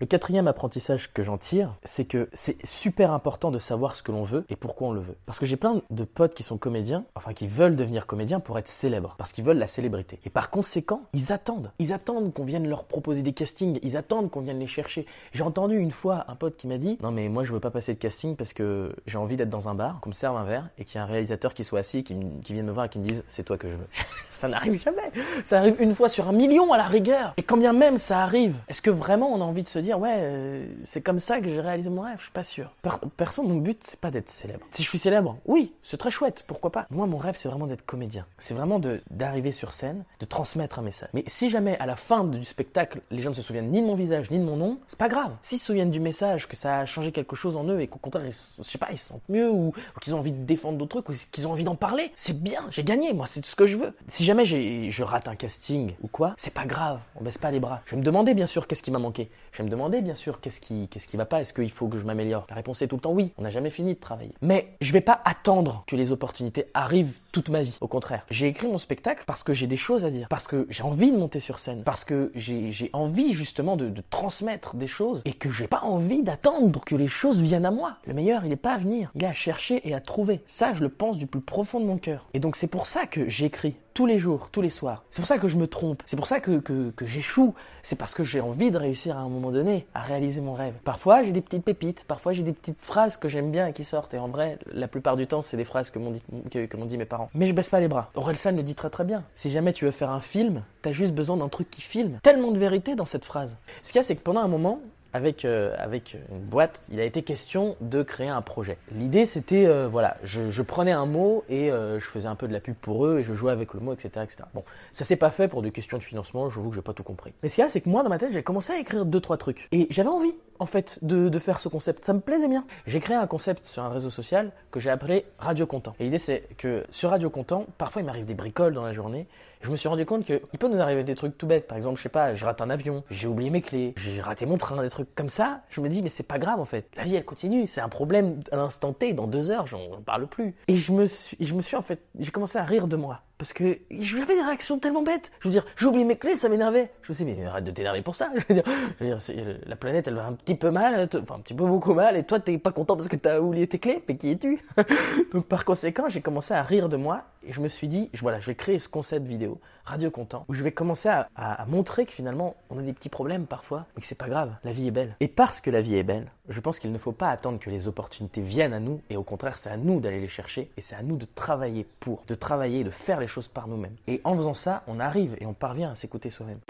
Le 0.00 0.06
quatrième 0.06 0.48
apprentissage 0.48 1.12
que 1.12 1.22
j'en 1.22 1.38
tire, 1.38 1.76
c'est 1.84 2.04
que 2.04 2.28
c'est 2.32 2.56
super 2.66 3.12
important 3.12 3.52
de 3.52 3.60
savoir 3.60 3.94
ce 3.94 4.02
que 4.02 4.10
l'on 4.10 4.24
veut 4.24 4.44
et 4.48 4.56
pourquoi 4.56 4.88
on 4.88 4.92
le 4.92 5.00
veut. 5.00 5.14
Parce 5.24 5.38
que 5.38 5.46
j'ai 5.46 5.56
plein 5.56 5.80
de 5.88 6.04
potes 6.04 6.34
qui 6.34 6.42
sont 6.42 6.58
comédiens, 6.58 7.04
enfin 7.14 7.32
qui 7.32 7.46
veulent 7.46 7.76
devenir 7.76 8.08
comédiens 8.08 8.40
pour 8.40 8.58
être 8.58 8.66
célèbres, 8.66 9.14
parce 9.18 9.32
qu'ils 9.32 9.44
veulent 9.44 9.58
la 9.58 9.68
célébrité. 9.68 10.18
Et 10.24 10.30
par 10.30 10.50
conséquent, 10.50 11.02
ils 11.12 11.32
attendent. 11.32 11.70
Ils 11.78 11.92
attendent 11.92 12.34
qu'on 12.34 12.44
vienne 12.44 12.66
leur 12.66 12.84
proposer 12.84 13.22
des 13.22 13.32
castings, 13.32 13.78
ils 13.84 13.96
attendent 13.96 14.32
qu'on 14.32 14.40
vienne 14.40 14.58
les 14.58 14.66
chercher. 14.66 15.06
J'ai 15.32 15.44
entendu 15.44 15.78
une 15.78 15.92
fois 15.92 16.24
un 16.26 16.34
pote 16.34 16.56
qui 16.56 16.66
m'a 16.66 16.78
dit 16.78 16.98
Non, 17.00 17.12
mais 17.12 17.28
moi 17.28 17.44
je 17.44 17.52
veux 17.52 17.60
pas 17.60 17.70
passer 17.70 17.94
de 17.94 17.98
casting 18.00 18.34
parce 18.34 18.52
que 18.52 18.96
j'ai 19.06 19.18
envie 19.18 19.36
d'être 19.36 19.50
dans 19.50 19.68
un 19.68 19.76
bar, 19.76 20.00
qu'on 20.00 20.10
me 20.10 20.14
serve 20.14 20.36
un 20.36 20.44
verre 20.44 20.68
et 20.76 20.84
qu'il 20.84 20.96
y 20.96 20.98
a 20.98 21.04
un 21.04 21.06
réalisateur 21.06 21.54
qui 21.54 21.62
soit 21.62 21.78
assis, 21.78 22.02
qui, 22.02 22.16
qui 22.42 22.52
vienne 22.52 22.66
me 22.66 22.72
voir 22.72 22.86
et 22.86 22.88
qui 22.88 22.98
me 22.98 23.04
dise 23.04 23.22
C'est 23.28 23.44
toi 23.44 23.58
que 23.58 23.68
je 23.68 23.74
veux. 23.74 23.88
ça 24.30 24.48
n'arrive 24.48 24.82
jamais. 24.82 25.12
Ça 25.44 25.58
arrive 25.58 25.76
une 25.78 25.94
fois 25.94 26.08
sur 26.08 26.28
un 26.28 26.32
million 26.32 26.72
à 26.72 26.78
la 26.78 26.88
rigueur. 26.88 27.32
Et 27.36 27.44
quand 27.44 27.56
bien 27.56 27.72
même 27.72 27.96
ça 27.96 28.22
arrive, 28.22 28.56
est-ce 28.66 28.82
que 28.82 28.90
vraiment 28.90 29.32
on 29.32 29.40
a 29.40 29.44
envie 29.44 29.62
de 29.62 29.68
se 29.68 29.78
dire 29.78 29.93
ouais, 29.96 30.16
euh, 30.18 30.66
c'est 30.84 31.00
comme 31.00 31.18
ça 31.18 31.40
que 31.40 31.48
j'ai 31.48 31.60
réalisé 31.60 31.90
mon 31.90 32.02
rêve, 32.02 32.16
je 32.18 32.24
suis 32.24 32.32
pas 32.32 32.44
sûr. 32.44 32.74
perso, 33.16 33.42
mon 33.42 33.56
but, 33.56 33.80
c'est 33.84 33.98
pas 33.98 34.10
d'être 34.10 34.30
célèbre. 34.30 34.66
Si 34.70 34.82
je 34.82 34.88
suis 34.88 34.98
célèbre, 34.98 35.36
oui, 35.46 35.72
c'est 35.82 35.96
très 35.96 36.10
chouette, 36.10 36.44
pourquoi 36.46 36.72
pas. 36.72 36.86
Moi, 36.90 37.06
mon 37.06 37.18
rêve, 37.18 37.34
c'est 37.36 37.48
vraiment 37.48 37.66
d'être 37.66 37.84
comédien. 37.84 38.26
C'est 38.38 38.54
vraiment 38.54 38.80
d'arriver 39.10 39.52
sur 39.52 39.72
scène, 39.72 40.04
de 40.20 40.24
transmettre 40.24 40.78
un 40.78 40.82
message. 40.82 41.08
Mais 41.14 41.24
si 41.26 41.50
jamais 41.50 41.78
à 41.78 41.86
la 41.86 41.96
fin 41.96 42.24
du 42.24 42.44
spectacle, 42.44 43.00
les 43.10 43.22
gens 43.22 43.30
ne 43.30 43.34
se 43.34 43.42
souviennent 43.42 43.70
ni 43.70 43.80
de 43.80 43.86
mon 43.86 43.94
visage, 43.94 44.30
ni 44.30 44.38
de 44.38 44.44
mon 44.44 44.56
nom, 44.56 44.78
c'est 44.86 44.98
pas 44.98 45.08
grave. 45.08 45.32
S'ils 45.42 45.58
se 45.58 45.66
souviennent 45.66 45.90
du 45.90 46.00
message, 46.00 46.48
que 46.48 46.56
ça 46.56 46.80
a 46.80 46.86
changé 46.86 47.12
quelque 47.12 47.36
chose 47.36 47.56
en 47.56 47.64
eux 47.64 47.80
et 47.80 47.86
qu'au 47.86 47.98
contraire, 47.98 48.24
je 48.24 48.62
sais 48.62 48.78
pas, 48.78 48.88
ils 48.90 48.98
se 48.98 49.08
sentent 49.08 49.28
mieux 49.28 49.50
ou, 49.50 49.72
qu'ils 50.00 50.14
ont 50.14 50.18
envie 50.18 50.32
de 50.32 50.44
défendre 50.44 50.78
d'autres 50.78 51.00
trucs 51.00 51.08
ou 51.08 51.12
qu'ils 51.30 51.46
ont 51.46 51.52
envie 51.52 51.64
d'en 51.64 51.76
parler, 51.76 52.12
c'est 52.14 52.40
bien, 52.40 52.66
j'ai 52.70 52.84
gagné, 52.84 53.12
moi, 53.12 53.26
c'est 53.26 53.44
ce 53.44 53.56
que 53.56 53.66
je 53.66 53.76
veux. 53.76 53.94
Si 54.08 54.24
jamais 54.24 54.44
je 54.44 55.02
rate 55.02 55.28
un 55.28 55.36
casting 55.36 55.94
ou 56.02 56.08
quoi, 56.08 56.34
c'est 56.36 56.52
pas 56.52 56.66
grave, 56.66 57.00
on 57.16 57.24
baisse 57.24 57.38
pas 57.38 57.50
les 57.50 57.60
bras. 57.60 57.82
Je 57.86 57.92
vais 57.92 57.98
me 57.98 58.04
demander 58.04 58.34
bien 58.34 58.46
sûr 58.46 58.66
qu'est-ce 58.66 58.82
qui 58.82 58.90
m'a 58.90 58.98
manqué. 58.98 59.30
Demander 59.74 60.00
bien 60.00 60.14
sûr 60.14 60.40
qu'est-ce 60.40 60.60
qui, 60.60 60.88
qu'est-ce 60.88 61.08
qui 61.08 61.16
va 61.16 61.26
pas? 61.26 61.40
Est-ce 61.40 61.52
qu'il 61.52 61.70
faut 61.70 61.88
que 61.88 61.98
je 61.98 62.04
m'améliore? 62.04 62.46
La 62.48 62.54
réponse 62.54 62.80
est 62.82 62.86
tout 62.86 62.96
le 62.96 63.00
temps 63.00 63.12
oui. 63.12 63.32
On 63.38 63.42
n'a 63.42 63.50
jamais 63.50 63.70
fini 63.70 63.94
de 63.94 63.98
travailler. 63.98 64.32
Mais 64.40 64.76
je 64.80 64.92
vais 64.92 65.00
pas 65.00 65.20
attendre 65.24 65.82
que 65.86 65.96
les 65.96 66.12
opportunités 66.12 66.66
arrivent 66.74 67.18
toute 67.32 67.48
ma 67.48 67.62
vie. 67.62 67.76
Au 67.80 67.88
contraire, 67.88 68.24
j'ai 68.30 68.46
écrit 68.46 68.68
mon 68.68 68.78
spectacle 68.78 69.24
parce 69.26 69.42
que 69.42 69.52
j'ai 69.52 69.66
des 69.66 69.76
choses 69.76 70.04
à 70.04 70.10
dire, 70.10 70.28
parce 70.28 70.46
que 70.46 70.66
j'ai 70.70 70.84
envie 70.84 71.10
de 71.10 71.16
monter 71.16 71.40
sur 71.40 71.58
scène, 71.58 71.82
parce 71.82 72.04
que 72.04 72.30
j'ai 72.36 72.90
envie 72.92 73.32
justement 73.32 73.76
de, 73.76 73.92
transmettre 74.10 74.76
des 74.76 74.86
choses 74.86 75.22
et 75.24 75.32
que 75.32 75.50
j'ai 75.50 75.66
pas 75.66 75.80
envie 75.80 76.22
d'attendre 76.22 76.80
que 76.84 76.94
les 76.94 77.08
choses 77.08 77.40
viennent 77.40 77.66
à 77.66 77.70
moi. 77.70 77.96
Le 78.06 78.14
meilleur, 78.14 78.44
il 78.44 78.50
n'est 78.50 78.56
pas 78.56 78.74
à 78.74 78.78
venir, 78.78 79.10
il 79.14 79.24
est 79.24 79.26
à 79.26 79.32
chercher 79.32 79.86
et 79.88 79.94
à 79.94 80.00
trouver. 80.00 80.42
Ça, 80.46 80.72
je 80.72 80.80
le 80.80 80.88
pense 80.88 81.18
du 81.18 81.26
plus 81.26 81.40
profond 81.40 81.80
de 81.80 81.86
mon 81.86 81.98
cœur. 81.98 82.26
Et 82.34 82.38
donc 82.38 82.56
c'est 82.56 82.68
pour 82.68 82.86
ça 82.86 83.06
que 83.06 83.28
j'écris 83.28 83.74
tous 83.94 84.06
les 84.06 84.18
jours, 84.18 84.48
tous 84.50 84.60
les 84.60 84.70
soirs. 84.70 85.04
C'est 85.10 85.22
pour 85.22 85.28
ça 85.28 85.38
que 85.38 85.46
je 85.46 85.56
me 85.56 85.68
trompe. 85.68 86.02
C'est 86.04 86.16
pour 86.16 86.26
ça 86.26 86.40
que, 86.40 86.58
que, 86.58 87.06
j'échoue. 87.06 87.54
C'est 87.84 87.96
parce 87.96 88.14
que 88.14 88.24
j'ai 88.24 88.40
envie 88.40 88.70
de 88.70 88.76
réussir 88.76 89.16
à 89.16 89.20
un 89.20 89.28
moment 89.28 89.52
donné 89.52 89.86
à 89.94 90.02
réaliser 90.02 90.40
mon 90.40 90.54
rêve. 90.54 90.74
Parfois, 90.84 91.22
j'ai 91.22 91.32
des 91.32 91.40
petites 91.40 91.64
pépites. 91.64 92.04
Parfois, 92.04 92.32
j'ai 92.32 92.42
des 92.42 92.52
petites 92.52 92.78
phrases 92.80 93.16
que 93.16 93.28
j'aime 93.28 93.52
bien 93.52 93.68
et 93.68 93.72
qui 93.72 93.84
sortent. 93.84 94.12
Et 94.12 94.18
en 94.18 94.28
vrai, 94.28 94.58
la 94.72 94.88
plupart 94.88 95.16
du 95.16 95.26
temps, 95.26 95.42
c'est 95.42 95.56
des 95.56 95.64
phrases 95.64 95.90
que 95.90 95.98
m'ont 95.98 96.10
dit, 96.10 96.22
que, 96.50 96.66
que 96.66 96.76
dit 96.76 96.98
mes 96.98 97.04
parents. 97.04 97.30
Mais 97.34 97.46
je 97.46 97.52
baisse 97.52 97.70
pas 97.70 97.80
les 97.80 97.88
bras. 97.88 98.10
Orelsan 98.14 98.56
le 98.56 98.62
dit 98.62 98.74
très 98.74 98.90
très 98.90 99.04
bien. 99.04 99.22
Si 99.36 99.50
jamais 99.50 99.72
tu 99.72 99.84
veux 99.84 99.92
faire 99.92 100.10
un 100.10 100.20
film, 100.20 100.62
t'as 100.82 100.92
juste 100.92 101.14
besoin 101.14 101.36
d'un 101.36 101.48
truc 101.48 101.70
qui 101.70 101.80
filme. 101.80 102.18
Tellement 102.22 102.50
de 102.50 102.58
vérité 102.58 102.96
dans 102.96 103.06
cette 103.06 103.24
phrase. 103.24 103.56
Ce 103.82 103.92
qu'il 103.92 103.98
y 103.98 104.00
a, 104.00 104.02
c'est 104.02 104.16
que 104.16 104.22
pendant 104.22 104.40
un 104.40 104.48
moment, 104.48 104.80
avec, 105.14 105.44
euh, 105.44 105.74
avec 105.78 106.16
une 106.30 106.40
boîte, 106.40 106.82
il 106.90 106.98
a 107.00 107.04
été 107.04 107.22
question 107.22 107.76
de 107.80 108.02
créer 108.02 108.28
un 108.28 108.42
projet. 108.42 108.76
L'idée, 108.90 109.26
c'était, 109.26 109.64
euh, 109.64 109.86
voilà, 109.88 110.16
je, 110.24 110.62
prenais 110.62 110.90
un 110.90 111.06
mot 111.06 111.44
et 111.48 111.70
euh, 111.70 112.00
je 112.00 112.06
faisais 112.06 112.26
un 112.26 112.34
peu 112.34 112.48
de 112.48 112.52
la 112.52 112.58
pub 112.58 112.74
pour 112.74 113.06
eux 113.06 113.20
et 113.20 113.22
je 113.22 113.32
jouais 113.32 113.52
avec 113.52 113.74
le 113.74 113.80
mot, 113.80 113.92
etc. 113.92 114.10
etc. 114.24 114.38
Bon, 114.54 114.64
ça 114.92 115.04
s'est 115.04 115.16
pas 115.16 115.30
fait 115.30 115.46
pour 115.46 115.62
des 115.62 115.70
questions 115.70 115.98
de 115.98 116.02
financement, 116.02 116.50
je 116.50 116.58
vous 116.58 116.68
que 116.68 116.74
j'ai 116.74 116.82
pas 116.82 116.94
tout 116.94 117.04
compris. 117.04 117.32
Mais 117.42 117.48
ce 117.48 117.54
qu'il 117.54 117.62
y 117.62 117.66
a, 117.66 117.70
c'est 117.70 117.80
que 117.80 117.88
moi, 117.88 118.02
dans 118.02 118.10
ma 118.10 118.18
tête, 118.18 118.32
j'ai 118.32 118.42
commencé 118.42 118.72
à 118.72 118.78
écrire 118.78 119.06
deux, 119.06 119.20
trois 119.20 119.36
trucs. 119.36 119.68
Et 119.70 119.86
j'avais 119.90 120.08
envie, 120.08 120.34
en 120.58 120.66
fait, 120.66 120.98
de, 121.02 121.28
de, 121.28 121.38
faire 121.38 121.60
ce 121.60 121.68
concept. 121.68 122.04
Ça 122.04 122.12
me 122.12 122.20
plaisait 122.20 122.48
bien. 122.48 122.66
J'ai 122.88 122.98
créé 122.98 123.16
un 123.16 123.28
concept 123.28 123.68
sur 123.68 123.84
un 123.84 123.90
réseau 123.90 124.10
social 124.10 124.50
que 124.72 124.80
j'ai 124.80 124.90
appelé 124.90 125.26
Radio 125.38 125.64
Content. 125.64 125.94
Et 126.00 126.04
l'idée, 126.04 126.18
c'est 126.18 126.48
que 126.58 126.84
sur 126.90 127.10
Radio 127.10 127.30
Content, 127.30 127.66
parfois, 127.78 128.02
il 128.02 128.04
m'arrive 128.04 128.26
des 128.26 128.34
bricoles 128.34 128.74
dans 128.74 128.84
la 128.84 128.92
journée 128.92 129.28
je 129.64 129.70
me 129.70 129.76
suis 129.76 129.88
rendu 129.88 130.04
compte 130.04 130.26
qu'il 130.26 130.58
peut 130.58 130.68
nous 130.68 130.80
arriver 130.80 131.04
des 131.04 131.14
trucs 131.14 131.38
tout 131.38 131.46
bêtes. 131.46 131.66
Par 131.66 131.78
exemple, 131.78 131.96
je 131.96 132.02
sais 132.02 132.10
pas, 132.10 132.34
je 132.34 132.44
rate 132.44 132.60
un 132.60 132.68
avion, 132.68 133.02
j'ai 133.10 133.26
oublié 133.26 133.48
mes 133.48 133.62
clés, 133.62 133.94
j'ai 133.96 134.20
raté 134.20 134.44
mon 134.44 134.58
train, 134.58 134.82
des 134.82 134.90
trucs 134.90 135.03
comme 135.14 135.28
ça. 135.28 135.62
Je 135.70 135.80
me 135.80 135.88
dis, 135.88 136.02
mais 136.02 136.08
c'est 136.08 136.22
pas 136.22 136.38
grave 136.38 136.60
en 136.60 136.64
fait. 136.64 136.88
La 136.96 137.04
vie 137.04 137.14
elle 137.14 137.24
continue, 137.24 137.66
c'est 137.66 137.80
un 137.80 137.88
problème 137.88 138.40
à 138.52 138.56
l'instant 138.56 138.92
T, 138.92 139.12
dans 139.12 139.26
deux 139.26 139.50
heures, 139.50 139.66
j'en 139.66 140.00
parle 140.04 140.26
plus. 140.26 140.54
Et 140.68 140.76
je 140.76 140.92
me 140.92 141.06
suis, 141.06 141.36
je 141.40 141.54
me 141.54 141.62
suis 141.62 141.76
en 141.76 141.82
fait, 141.82 142.00
j'ai 142.18 142.30
commencé 142.30 142.58
à 142.58 142.64
rire 142.64 142.86
de 142.86 142.96
moi. 142.96 143.22
Parce 143.36 143.52
que 143.52 143.78
j'avais 143.90 144.36
des 144.36 144.42
réactions 144.42 144.78
tellement 144.78 145.02
bêtes. 145.02 145.32
Je 145.40 145.48
veux 145.48 145.52
dire, 145.52 145.66
j'ai 145.76 145.86
oublié 145.86 146.04
mes 146.04 146.16
clés, 146.16 146.36
ça 146.36 146.48
m'énervait. 146.48 146.92
Je 147.02 147.12
me 147.12 147.14
suis 147.14 147.24
dit, 147.24 147.34
mais 147.36 147.44
arrête 147.44 147.64
de 147.64 147.72
t'énerver 147.72 148.00
pour 148.00 148.14
ça. 148.14 148.30
Je 148.48 148.54
veux 148.54 148.62
dire, 149.04 149.18
la 149.66 149.76
planète, 149.76 150.06
elle 150.06 150.14
va 150.14 150.26
un 150.26 150.34
petit 150.34 150.54
peu 150.54 150.70
mal, 150.70 151.08
enfin 151.20 151.34
un 151.34 151.40
petit 151.40 151.54
peu 151.54 151.66
beaucoup 151.66 151.94
mal, 151.94 152.16
et 152.16 152.22
toi, 152.22 152.38
t'es 152.38 152.56
pas 152.58 152.70
content 152.70 152.96
parce 152.96 153.08
que 153.08 153.16
t'as 153.16 153.40
oublié 153.40 153.66
tes 153.66 153.78
clés, 153.78 154.02
mais 154.08 154.16
qui 154.16 154.30
es-tu? 154.30 154.64
Donc 155.32 155.46
par 155.46 155.64
conséquent, 155.64 156.08
j'ai 156.08 156.20
commencé 156.20 156.54
à 156.54 156.62
rire 156.62 156.88
de 156.88 156.96
moi, 156.96 157.24
et 157.46 157.52
je 157.52 157.60
me 157.60 157.68
suis 157.68 157.88
dit, 157.88 158.08
voilà, 158.20 158.38
je 158.38 158.46
vais 158.46 158.54
créer 158.54 158.78
ce 158.78 158.88
concept 158.88 159.26
vidéo, 159.26 159.60
Radio 159.84 160.10
Content, 160.10 160.46
où 160.48 160.54
je 160.54 160.62
vais 160.62 160.72
commencer 160.72 161.08
à, 161.08 161.28
à 161.34 161.66
montrer 161.66 162.06
que 162.06 162.12
finalement, 162.12 162.56
on 162.70 162.78
a 162.78 162.82
des 162.82 162.94
petits 162.94 163.10
problèmes 163.10 163.46
parfois, 163.46 163.86
mais 163.94 164.00
que 164.00 164.06
c'est 164.06 164.14
pas 164.14 164.28
grave, 164.28 164.54
la 164.64 164.72
vie 164.72 164.86
est 164.86 164.90
belle. 164.90 165.14
Et 165.20 165.28
parce 165.28 165.60
que 165.60 165.70
la 165.70 165.82
vie 165.82 165.96
est 165.96 166.02
belle, 166.02 166.30
je 166.48 166.58
pense 166.60 166.78
qu'il 166.78 166.90
ne 166.90 166.98
faut 166.98 167.12
pas 167.12 167.28
attendre 167.28 167.58
que 167.58 167.68
les 167.68 167.86
opportunités 167.86 168.40
viennent 168.40 168.72
à 168.72 168.80
nous, 168.80 169.02
et 169.10 169.16
au 169.16 169.22
contraire, 169.22 169.58
c'est 169.58 169.68
à 169.68 169.76
nous 169.76 170.00
d'aller 170.00 170.20
les 170.20 170.28
chercher, 170.28 170.70
et 170.76 170.80
c'est 170.80 170.96
à 170.96 171.02
nous 171.02 171.16
de 171.16 171.26
travailler 171.34 171.86
pour, 172.00 172.22
de 172.26 172.34
travailler, 172.34 172.82
de 172.82 172.90
faire 172.90 173.20
les 173.20 173.26
choses 173.26 173.48
par 173.48 173.68
nous-mêmes. 173.68 173.96
Et 174.06 174.20
en 174.24 174.36
faisant 174.36 174.54
ça, 174.54 174.82
on 174.86 175.00
arrive 175.00 175.36
et 175.40 175.46
on 175.46 175.54
parvient 175.54 175.90
à 175.90 175.94
s'écouter 175.94 176.30
soi-même. 176.30 176.60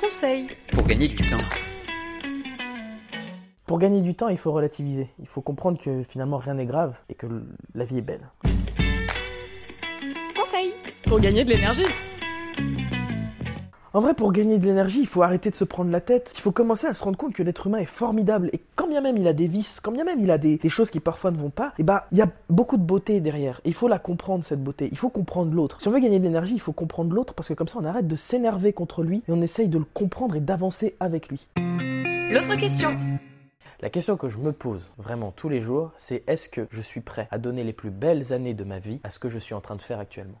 Conseil 0.00 0.48
pour 0.72 0.86
gagner 0.86 1.08
du 1.08 1.16
temps. 1.16 1.36
Pour 3.66 3.80
gagner 3.80 4.00
du 4.00 4.14
temps, 4.14 4.28
il 4.28 4.38
faut 4.38 4.52
relativiser. 4.52 5.08
Il 5.18 5.26
faut 5.26 5.40
comprendre 5.40 5.80
que 5.82 6.04
finalement 6.04 6.36
rien 6.36 6.54
n'est 6.54 6.66
grave 6.66 6.96
et 7.08 7.14
que 7.14 7.26
la 7.74 7.84
vie 7.84 7.98
est 7.98 8.02
belle. 8.02 8.28
Conseil 10.36 10.72
pour 11.06 11.20
gagner 11.20 11.44
de 11.44 11.50
l'énergie. 11.50 11.86
En 13.94 14.00
vrai, 14.00 14.12
pour 14.12 14.30
gagner 14.32 14.58
de 14.58 14.66
l'énergie, 14.66 15.00
il 15.00 15.06
faut 15.06 15.22
arrêter 15.22 15.48
de 15.48 15.54
se 15.54 15.64
prendre 15.64 15.90
la 15.90 16.02
tête. 16.02 16.32
Il 16.34 16.40
faut 16.40 16.52
commencer 16.52 16.86
à 16.86 16.92
se 16.92 17.02
rendre 17.02 17.16
compte 17.16 17.32
que 17.32 17.42
l'être 17.42 17.66
humain 17.66 17.78
est 17.78 17.86
formidable. 17.86 18.50
Et 18.52 18.60
quand 18.74 18.88
bien 18.88 19.00
même 19.00 19.16
il 19.16 19.26
a 19.26 19.32
des 19.32 19.46
vices, 19.46 19.80
quand 19.80 19.92
bien 19.92 20.04
même 20.04 20.20
il 20.20 20.30
a 20.30 20.36
des, 20.36 20.60
choses 20.68 20.90
qui 20.90 21.00
parfois 21.00 21.30
ne 21.30 21.38
vont 21.38 21.48
pas, 21.48 21.68
et 21.68 21.80
eh 21.80 21.82
bah, 21.82 22.06
il 22.12 22.18
y 22.18 22.22
a 22.22 22.28
beaucoup 22.50 22.76
de 22.76 22.82
beauté 22.82 23.20
derrière. 23.20 23.62
il 23.64 23.72
faut 23.72 23.88
la 23.88 23.98
comprendre, 23.98 24.44
cette 24.44 24.62
beauté. 24.62 24.88
Il 24.92 24.98
faut 24.98 25.08
comprendre 25.08 25.54
l'autre. 25.54 25.80
Si 25.80 25.88
on 25.88 25.92
veut 25.92 26.00
gagner 26.00 26.18
de 26.18 26.24
l'énergie, 26.24 26.54
il 26.54 26.60
faut 26.60 26.72
comprendre 26.72 27.14
l'autre 27.14 27.32
parce 27.32 27.48
que 27.48 27.54
comme 27.54 27.68
ça, 27.68 27.78
on 27.80 27.84
arrête 27.84 28.06
de 28.06 28.16
s'énerver 28.16 28.74
contre 28.74 29.02
lui 29.02 29.22
et 29.28 29.32
on 29.32 29.40
essaye 29.40 29.68
de 29.68 29.78
le 29.78 29.86
comprendre 29.94 30.36
et 30.36 30.40
d'avancer 30.40 30.94
avec 31.00 31.28
lui. 31.28 31.46
L'autre 31.56 32.54
question. 32.56 32.94
La 33.80 33.90
question 33.90 34.16
que 34.16 34.28
je 34.28 34.38
me 34.38 34.52
pose 34.52 34.90
vraiment 34.98 35.32
tous 35.32 35.48
les 35.48 35.62
jours, 35.62 35.92
c'est 35.96 36.22
est-ce 36.26 36.48
que 36.48 36.66
je 36.70 36.80
suis 36.82 37.00
prêt 37.00 37.28
à 37.30 37.38
donner 37.38 37.62
les 37.64 37.72
plus 37.72 37.90
belles 37.90 38.32
années 38.32 38.54
de 38.54 38.64
ma 38.64 38.78
vie 38.78 39.00
à 39.04 39.10
ce 39.10 39.18
que 39.18 39.30
je 39.30 39.38
suis 39.38 39.54
en 39.54 39.60
train 39.60 39.76
de 39.76 39.82
faire 39.82 39.98
actuellement? 39.98 40.40